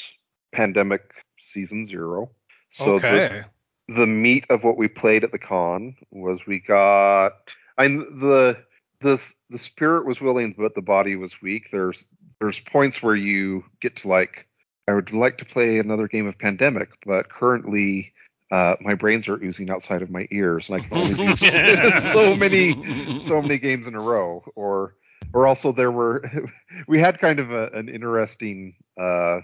[0.52, 1.02] Pandemic
[1.40, 2.30] Season Zero.
[2.70, 3.42] So the, okay.
[3.88, 7.32] the meat of what we played at the con was we got
[7.78, 8.56] I the
[9.00, 11.68] the the spirit was willing but the body was weak.
[11.72, 12.08] There's
[12.40, 14.46] there's points where you get to like
[14.88, 18.12] I would like to play another game of Pandemic, but currently
[18.50, 21.36] uh, my brains are oozing outside of my ears, and I can only do
[22.00, 24.42] so, many so many games in a row.
[24.56, 24.96] Or
[25.32, 26.22] or also there were
[26.88, 29.40] we had kind of a, an interesting uh,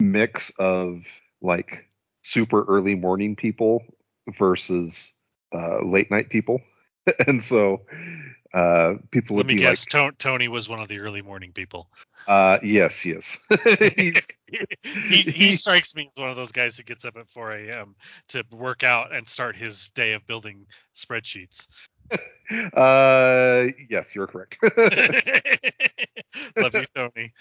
[0.00, 1.04] mix of
[1.40, 1.86] like
[2.22, 3.84] super early morning people
[4.38, 5.12] versus
[5.54, 6.60] uh, late night people,
[7.28, 7.82] and so
[8.52, 11.52] uh, people Let would me be guess, To- Tony was one of the early morning
[11.52, 11.88] people.
[12.26, 13.38] uh, yes, yes,
[14.82, 17.94] he, he strikes me as one of those guys who gets up at 4 a.m.
[18.28, 21.68] to work out and start his day of building spreadsheets.
[22.74, 24.58] uh, yes, you're correct.
[26.56, 27.32] Love you, Tony.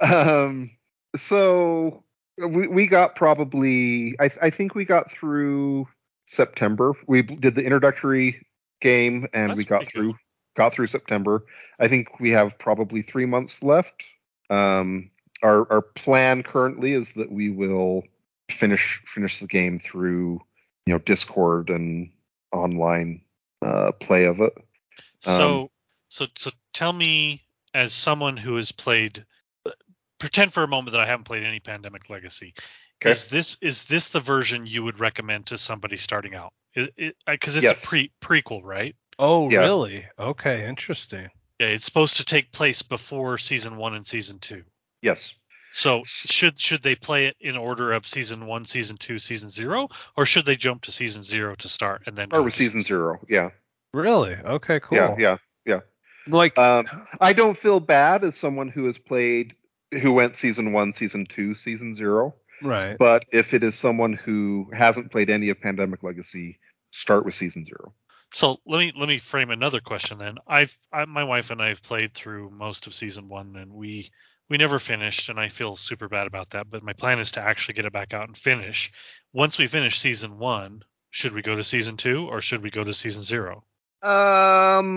[0.00, 0.70] um,
[1.16, 2.04] so
[2.38, 5.88] we we got probably I I think we got through
[6.26, 6.92] September.
[7.06, 8.46] We did the introductory
[8.84, 10.00] game and That's we got pretty good.
[10.00, 10.14] through
[10.56, 11.44] got through September.
[11.80, 14.04] I think we have probably three months left.
[14.50, 15.10] Um,
[15.42, 18.04] our our plan currently is that we will
[18.50, 20.40] finish finish the game through
[20.86, 22.10] you know Discord and
[22.52, 23.22] online
[23.62, 24.52] uh, play of it.
[25.20, 25.68] So, Um,
[26.08, 29.24] so, so tell me, as someone who has played,
[30.18, 32.54] pretend for a moment that I haven't played any Pandemic Legacy.
[33.02, 33.10] Okay.
[33.10, 36.52] Is this is this the version you would recommend to somebody starting out?
[36.74, 37.82] Because it's Yes.
[37.82, 38.94] a pre prequel, right?
[39.18, 39.60] Oh, Yeah.
[39.60, 40.04] really?
[40.18, 41.28] Okay, interesting.
[41.60, 44.64] Yeah, it's supposed to take place before season one and season two.
[45.02, 45.34] Yes.
[45.72, 49.88] So should should they play it in order of season one, season two, season zero,
[50.16, 52.82] or should they jump to season zero to start and then Or with to season
[52.82, 53.20] zero.
[53.28, 53.50] Yeah.
[53.92, 54.34] Really?
[54.36, 54.98] Okay, cool.
[54.98, 55.36] Yeah, yeah.
[55.66, 55.80] Yeah.
[56.26, 56.86] Like, Um,
[57.20, 59.54] I don't feel bad as someone who has played,
[59.92, 62.34] who went season one, season two, season zero.
[62.62, 62.96] right.
[62.98, 66.58] But if it is someone who hasn't played any of Pandemic Legacy,
[66.94, 67.92] start with season zero.
[68.32, 70.38] So let me let me frame another question then.
[70.46, 74.10] I've I, my wife and I have played through most of season one, and we
[74.48, 76.70] we never finished, and I feel super bad about that.
[76.70, 78.92] But my plan is to actually get it back out and finish.
[79.32, 82.84] Once we finish season one, should we go to season two or should we go
[82.84, 83.64] to season zero?
[84.02, 84.90] Um,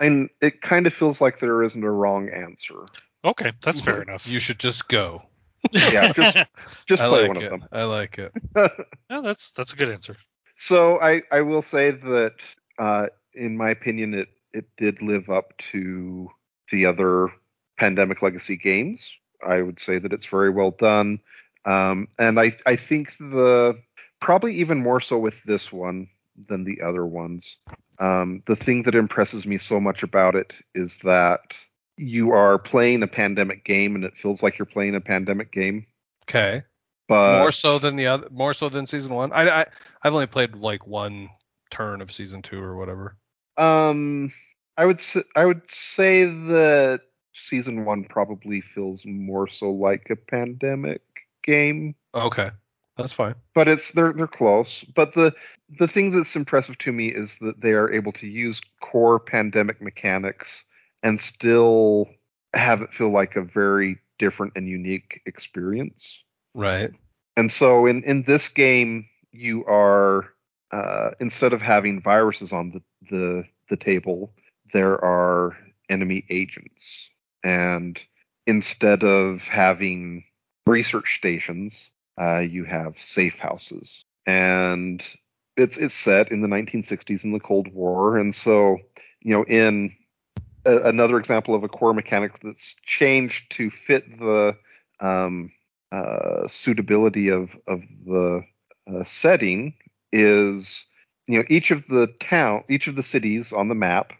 [0.00, 2.86] and it kind of feels like there isn't a wrong answer.
[3.24, 4.26] Okay, that's fair enough.
[4.26, 5.22] You should just go.
[5.70, 6.36] Yeah, just
[6.86, 7.44] just I play like one it.
[7.44, 7.68] of them.
[7.72, 8.32] I like it.
[9.10, 10.16] no, that's that's a good answer.
[10.56, 12.34] So I, I will say that
[12.78, 16.30] uh, in my opinion it it did live up to
[16.70, 17.28] the other
[17.78, 19.10] pandemic legacy games.
[19.46, 21.20] I would say that it's very well done.
[21.64, 23.78] Um, and I I think the
[24.20, 26.08] probably even more so with this one
[26.48, 27.58] than the other ones.
[27.98, 31.56] Um, the thing that impresses me so much about it is that
[31.96, 35.86] you are playing a pandemic game and it feels like you're playing a pandemic game.
[36.28, 36.62] Okay.
[37.08, 38.28] But more so than the other.
[38.30, 39.32] More so than season one.
[39.32, 39.66] I, I
[40.02, 41.28] I've only played like one
[41.70, 43.16] turn of season two or whatever.
[43.56, 44.32] Um,
[44.76, 47.00] I would s- I would say that
[47.34, 51.02] season one probably feels more so like a pandemic
[51.44, 51.94] game.
[52.14, 52.50] Okay.
[52.96, 53.34] That's fine.
[53.54, 54.84] but it's they're they're close.
[54.94, 55.34] But the
[55.78, 59.80] the thing that's impressive to me is that they are able to use core pandemic
[59.80, 60.64] mechanics
[61.02, 62.08] and still
[62.54, 66.22] have it feel like a very different and unique experience.
[66.54, 66.90] Right.
[67.36, 70.28] And so in in this game, you are
[70.70, 74.32] uh, instead of having viruses on the the the table,
[74.72, 75.56] there are
[75.88, 77.08] enemy agents,
[77.42, 78.02] and
[78.46, 80.24] instead of having
[80.66, 81.90] research stations,
[82.20, 85.06] uh, you have safe houses, and
[85.56, 88.78] it's it's set in the 1960s in the Cold War, and so
[89.20, 89.94] you know in
[90.64, 94.56] a, another example of a core mechanic that's changed to fit the
[95.00, 95.52] um,
[95.90, 98.42] uh, suitability of of the
[98.92, 99.74] uh, setting
[100.12, 100.84] is
[101.26, 104.12] you know each of the town each of the cities on the map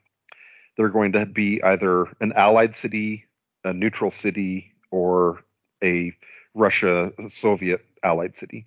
[0.76, 3.26] they're going to be either an allied city
[3.64, 5.42] a neutral city or
[5.82, 6.12] a
[6.54, 8.66] russia soviet allied city.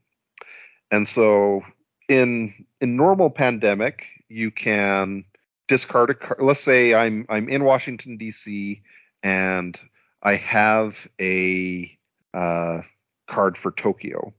[0.91, 1.63] And so
[2.07, 5.25] in in normal pandemic you can
[5.67, 8.81] discard a card let's say i'm i'm in washington dc
[9.23, 9.79] and
[10.23, 11.97] i have a
[12.33, 12.81] uh,
[13.27, 14.33] card for tokyo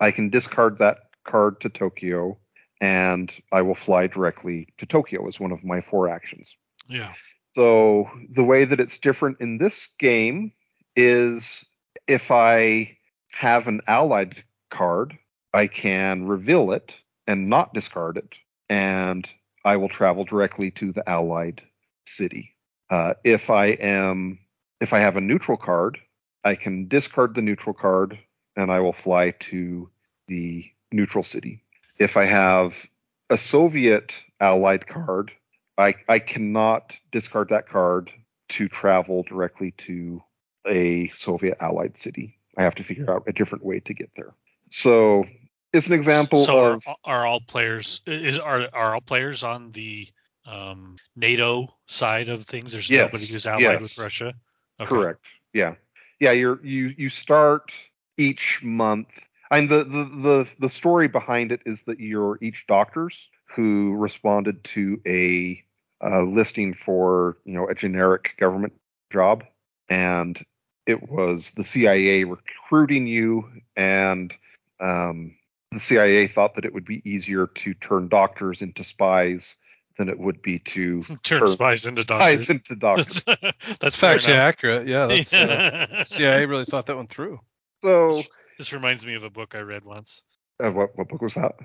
[0.00, 2.38] i can discard that card to tokyo
[2.80, 6.56] and i will fly directly to tokyo as one of my four actions
[6.88, 7.12] Yeah.
[7.54, 10.52] so the way that it's different in this game
[10.96, 11.64] is
[12.08, 12.96] if I
[13.32, 15.16] have an allied card,
[15.54, 19.30] I can reveal it and not discard it, and
[19.64, 21.62] I will travel directly to the allied
[22.06, 22.54] city.
[22.90, 24.38] Uh, if I am
[24.80, 25.98] if I have a neutral card,
[26.44, 28.18] I can discard the neutral card
[28.56, 29.90] and I will fly to
[30.28, 31.62] the neutral city.
[31.98, 32.86] If I have
[33.30, 35.32] a Soviet allied card,
[35.76, 38.12] I, I cannot discard that card
[38.50, 40.22] to travel directly to
[40.66, 42.38] a Soviet allied city.
[42.56, 44.34] I have to figure out a different way to get there.
[44.70, 45.24] So
[45.72, 49.70] it's an example so of are, are all players is are are all players on
[49.72, 50.08] the
[50.46, 52.72] um, NATO side of things?
[52.72, 53.82] There's Yes, nobody who's allied yes.
[53.82, 54.34] with Russia.
[54.80, 54.88] Okay.
[54.88, 55.24] correct.
[55.52, 55.74] Yeah.
[56.20, 57.72] Yeah, you're you you start
[58.16, 59.08] each month.
[59.50, 64.62] And the, the the the story behind it is that you're each doctors who responded
[64.64, 65.62] to a
[66.04, 68.74] uh, listing for you know a generic government
[69.12, 69.44] job,
[69.88, 70.40] and
[70.86, 74.34] it was the CIA recruiting you, and
[74.80, 75.34] um,
[75.72, 79.56] the CIA thought that it would be easier to turn doctors into spies
[79.98, 82.50] than it would be to Turn turn spies into spies doctors.
[82.50, 83.22] into doctors.
[83.26, 84.48] That's That's fair factually enough.
[84.48, 84.86] accurate.
[84.88, 85.06] Yeah.
[85.06, 86.02] That's uh, Yeah.
[86.02, 87.40] CIA really thought that one through.
[87.82, 88.22] so
[88.58, 90.22] This reminds me of a book I read once.
[90.62, 91.56] uh, what what book was that?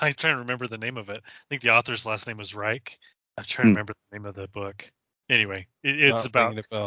[0.00, 1.18] I'm trying to remember the name of it.
[1.24, 2.98] I think the author's last name was Reich.
[3.36, 3.74] I'm trying to Hmm.
[3.76, 4.90] remember the name of the book.
[5.30, 6.86] Anyway, it, it's Not about ringing a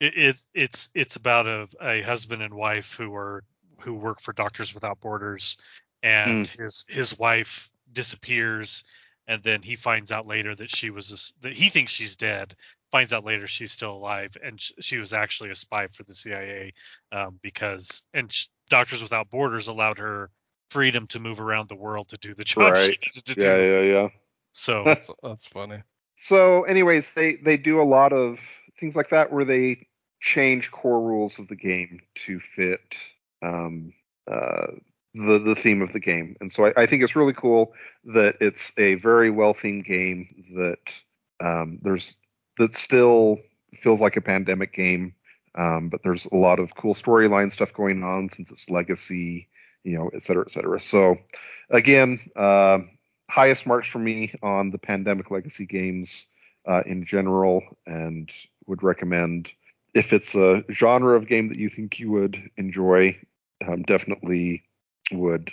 [0.00, 3.44] it, it's it's it's about a, a husband and wife who are
[3.80, 5.56] who work for Doctors Without Borders,
[6.02, 8.84] and his his wife disappears,
[9.26, 12.16] and then he finds out later that she was a s that he thinks she's
[12.16, 12.54] dead.
[12.90, 16.14] Finds out later she's still alive, and sh- she was actually a spy for the
[16.14, 16.72] CIA,
[17.12, 20.30] um, because and sh- Doctors Without Borders allowed her
[20.70, 22.98] freedom to move around the world to do the job she Right.
[23.04, 23.64] needed to Yeah, do.
[23.64, 24.08] yeah, yeah.
[24.52, 25.82] So That's that's funny.
[26.16, 28.40] So, anyways, they they do a lot of
[28.78, 29.86] things like that where they
[30.20, 32.96] change core rules of the game to fit
[33.42, 33.92] um,
[34.30, 34.66] uh,
[35.14, 38.36] the the theme of the game, and so I, I think it's really cool that
[38.40, 41.02] it's a very well themed game that
[41.40, 42.16] um, there's
[42.58, 43.38] that still
[43.80, 45.14] feels like a pandemic game,
[45.58, 49.48] um, but there's a lot of cool storyline stuff going on since it's legacy,
[49.84, 50.80] you know, et cetera, et cetera.
[50.80, 51.18] So,
[51.70, 52.80] again, uh,
[53.30, 56.26] highest marks for me on the pandemic legacy games
[56.66, 58.30] uh, in general, and
[58.66, 59.52] would recommend
[59.94, 63.18] if it's a genre of game that you think you would enjoy,
[63.66, 64.62] um, definitely
[65.12, 65.50] would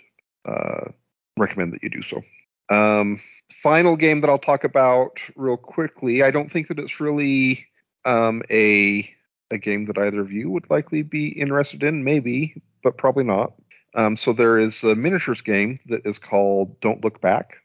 [0.48, 0.90] uh,
[1.38, 2.22] recommend that you do so.
[2.70, 3.20] Um,
[3.52, 6.24] final game that I'll talk about real quickly.
[6.24, 7.66] I don't think that it's really
[8.06, 9.10] um, a
[9.52, 13.54] a game that either of you would likely be interested in, maybe, but probably not.
[13.96, 17.56] Um, so there is a miniatures game that is called Don't Look Back,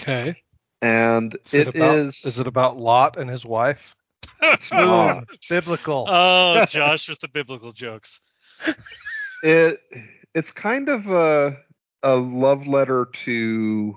[0.00, 0.34] Okay.
[0.80, 3.94] and Is it, it about is- is it about Lot and his wife?
[4.42, 5.24] It's not.
[5.50, 6.06] Biblical.
[6.08, 8.20] oh, Josh with the biblical jokes.
[9.44, 9.80] It
[10.34, 11.56] it's kind of a
[12.02, 13.96] a love letter to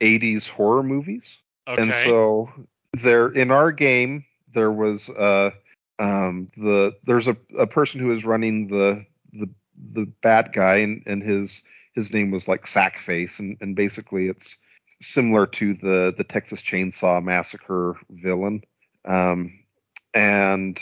[0.00, 1.38] 80s horror movies.
[1.68, 1.82] Okay.
[1.82, 2.50] And so
[2.94, 4.24] there in our game
[4.54, 5.50] there was uh
[5.98, 9.48] um the there's a, a person who is running the the
[9.92, 11.62] the bad guy and, and his
[11.94, 14.56] his name was like Sackface and, and basically it's
[15.00, 18.62] similar to the the Texas Chainsaw Massacre villain.
[19.04, 19.58] Um
[20.14, 20.80] and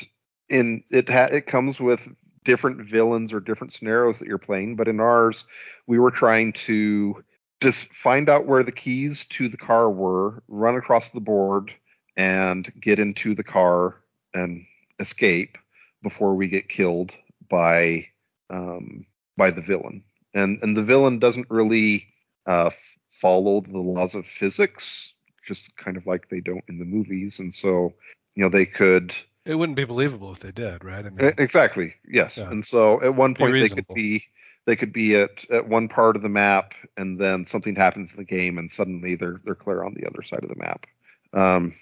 [0.48, 2.08] in it ha- it comes with
[2.46, 5.44] different villains or different scenarios that you're playing, but in ours,
[5.88, 7.22] we were trying to
[7.60, 11.72] just find out where the keys to the car were, run across the board,
[12.16, 13.96] and get into the car
[14.32, 14.64] and
[15.00, 15.58] escape
[16.02, 17.14] before we get killed
[17.50, 18.06] by
[18.48, 19.04] um,
[19.36, 20.04] by the villain.
[20.32, 22.06] And and the villain doesn't really
[22.46, 22.70] uh,
[23.10, 25.12] follow the laws of physics,
[25.44, 27.40] just kind of like they don't in the movies.
[27.40, 27.92] And so
[28.36, 29.12] you know they could
[29.46, 31.06] It wouldn't be believable if they did, right?
[31.06, 31.94] I mean, Exactly.
[32.06, 32.36] Yes.
[32.36, 32.50] Yeah.
[32.50, 34.24] And so at one point they could be
[34.66, 38.16] they could be at at one part of the map and then something happens in
[38.18, 40.86] the game and suddenly they're they're clear on the other side of the map.
[41.32, 41.74] Um,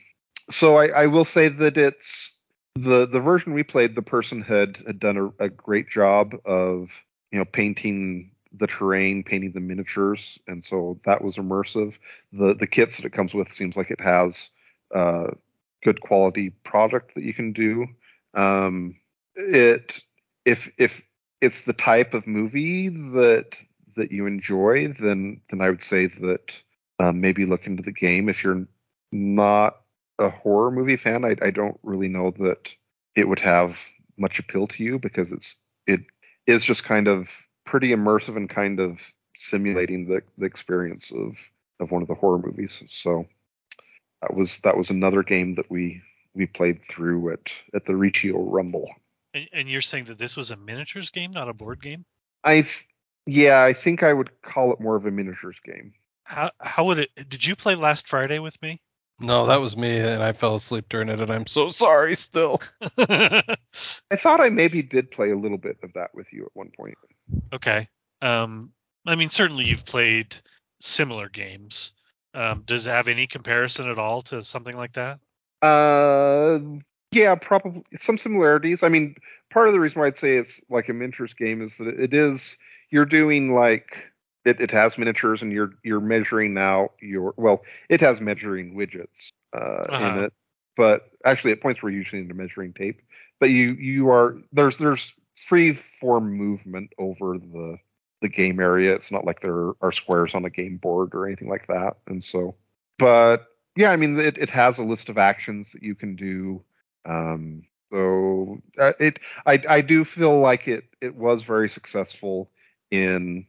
[0.50, 2.32] so I, I will say that it's
[2.74, 3.94] the the version we played.
[3.94, 6.90] The person had had done a, a great job of
[7.32, 11.96] you know painting the terrain, painting the miniatures, and so that was immersive.
[12.32, 14.50] The the kits that it comes with seems like it has
[14.94, 15.28] uh,
[15.84, 17.86] good quality product that you can do.
[18.34, 18.96] Um,
[19.36, 20.02] it
[20.44, 21.02] if if
[21.40, 23.62] it's the type of movie that
[23.96, 26.60] that you enjoy, then then I would say that
[26.98, 28.28] um, maybe look into the game.
[28.28, 28.66] If you're
[29.12, 29.80] not
[30.18, 32.74] a horror movie fan, I, I don't really know that
[33.16, 33.80] it would have
[34.16, 36.00] much appeal to you because it's it
[36.46, 37.30] is just kind of
[37.64, 41.38] pretty immersive and kind of simulating the, the experience of
[41.80, 42.82] of one of the horror movies.
[42.88, 43.26] So
[44.24, 46.00] that was that was another game that we
[46.34, 48.88] we played through at at the Riccio Rumble.
[49.34, 52.04] And, and you're saying that this was a miniatures game, not a board game?
[52.42, 52.86] I th-
[53.26, 55.92] yeah, I think I would call it more of a miniatures game.
[56.24, 57.10] How how would it?
[57.28, 58.80] Did you play last Friday with me?
[59.20, 62.60] no, that was me, and I fell asleep during it, and I'm so sorry still.
[62.98, 63.56] I
[64.16, 66.96] thought I maybe did play a little bit of that with you at one point.
[67.52, 67.88] okay.
[68.22, 68.72] Um,
[69.06, 70.34] I mean, certainly you've played
[70.80, 71.92] similar games.
[72.34, 75.20] Um, does it have any comparison at all to something like that?
[75.62, 76.58] Uh,
[77.12, 78.82] yeah, probably some similarities.
[78.82, 79.16] I mean,
[79.50, 82.12] part of the reason why I'd say it's like a miniatures game is that it
[82.12, 82.56] is
[82.90, 83.96] you're doing like
[84.44, 89.32] it, it has miniatures and you're you're measuring now your well it has measuring widgets
[89.56, 90.16] uh, Uh-huh.
[90.16, 90.32] in it,
[90.76, 93.00] but actually at points we're usually into measuring tape.
[93.40, 95.12] But you you are there's there's
[95.46, 97.78] free form movement over the
[98.24, 98.94] the game area.
[98.94, 101.98] It's not like there are squares on a game board or anything like that.
[102.06, 102.56] And so,
[102.98, 106.64] but yeah, I mean, it, it has a list of actions that you can do.
[107.04, 112.50] Um, so uh, it, I, I do feel like it, it was very successful
[112.90, 113.46] in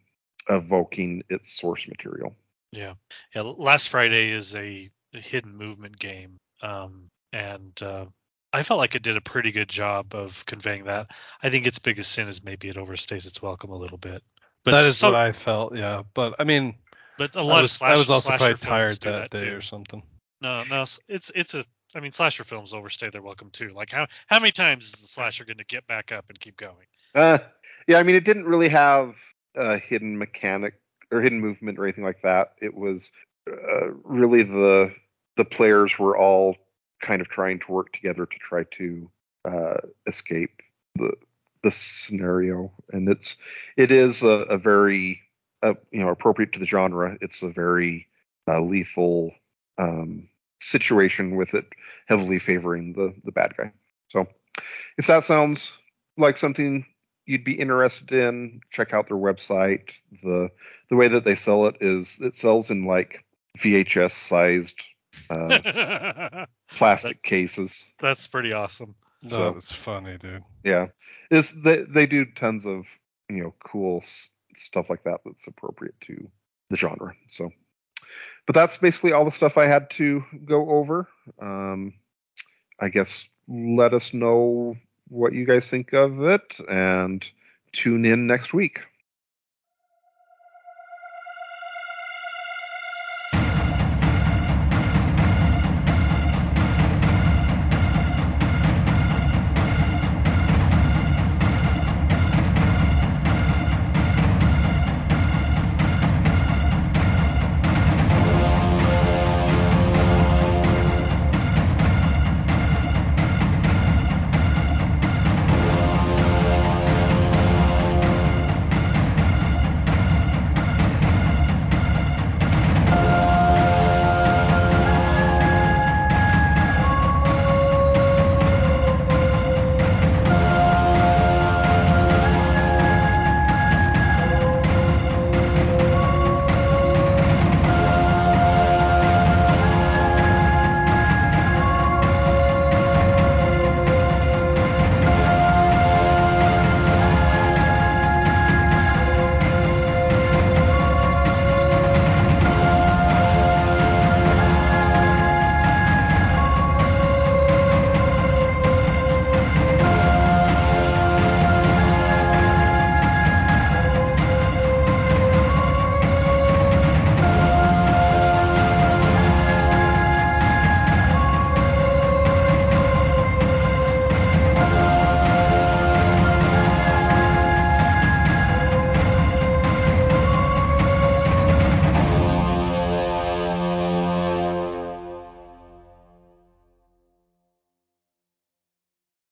[0.49, 2.35] evoking its source material.
[2.73, 2.95] Yeah.
[3.33, 3.43] Yeah.
[3.43, 6.35] Last Friday is a, a hidden movement game.
[6.61, 8.07] Um, and uh,
[8.51, 11.07] I felt like it did a pretty good job of conveying that.
[11.41, 14.21] I think its biggest sin is maybe it overstays its welcome a little bit.
[14.65, 16.03] But that is so- what I felt, yeah.
[16.13, 16.75] But I mean,
[17.17, 19.49] But a lot was, of slash, I was also quite tired films do that, day
[19.51, 19.55] too.
[19.55, 20.03] or something.
[20.41, 21.63] No, no, it's it's a.
[21.95, 23.69] I mean, slasher films overstay their welcome too.
[23.69, 26.57] Like how how many times is the slasher going to get back up and keep
[26.57, 26.87] going?
[27.13, 27.37] Uh,
[27.87, 29.15] yeah, I mean, it didn't really have
[29.55, 30.73] a hidden mechanic
[31.11, 32.53] or hidden movement or anything like that.
[32.61, 33.11] It was
[33.49, 34.93] uh, really the
[35.37, 36.57] the players were all
[37.01, 39.09] kind of trying to work together to try to
[39.45, 40.61] uh, escape
[40.95, 41.13] the
[41.65, 43.37] the scenario, and it's
[43.75, 45.19] it is a, a very
[45.63, 47.17] uh, you know appropriate to the genre.
[47.21, 48.07] It's a very
[48.47, 49.33] uh, lethal
[49.79, 50.29] um,
[50.61, 51.65] situation with it
[52.05, 53.73] heavily favoring the the bad guy.
[54.09, 54.27] So
[54.99, 55.71] if that sounds
[56.17, 56.85] like something
[57.25, 59.89] you'd be interested in, check out their website.
[60.21, 60.51] The
[60.91, 63.25] the way that they sell it is it sells in like
[63.57, 64.83] VHS sized
[65.31, 67.87] uh, plastic That's- cases.
[67.99, 68.93] That's pretty awesome.
[69.25, 70.43] No, So- that's funny, dude.
[70.63, 70.87] Yeah,
[71.31, 72.85] is they they do tons of
[73.29, 76.29] you know cool s- stuff like that that's appropriate to
[76.69, 77.13] the genre.
[77.29, 77.51] So,
[78.45, 81.07] but that's basically all the stuff I had to go over.
[81.39, 81.93] Um,
[82.79, 84.75] I guess let us know
[85.07, 87.23] what you guys think of it and
[87.71, 88.81] tune in next week.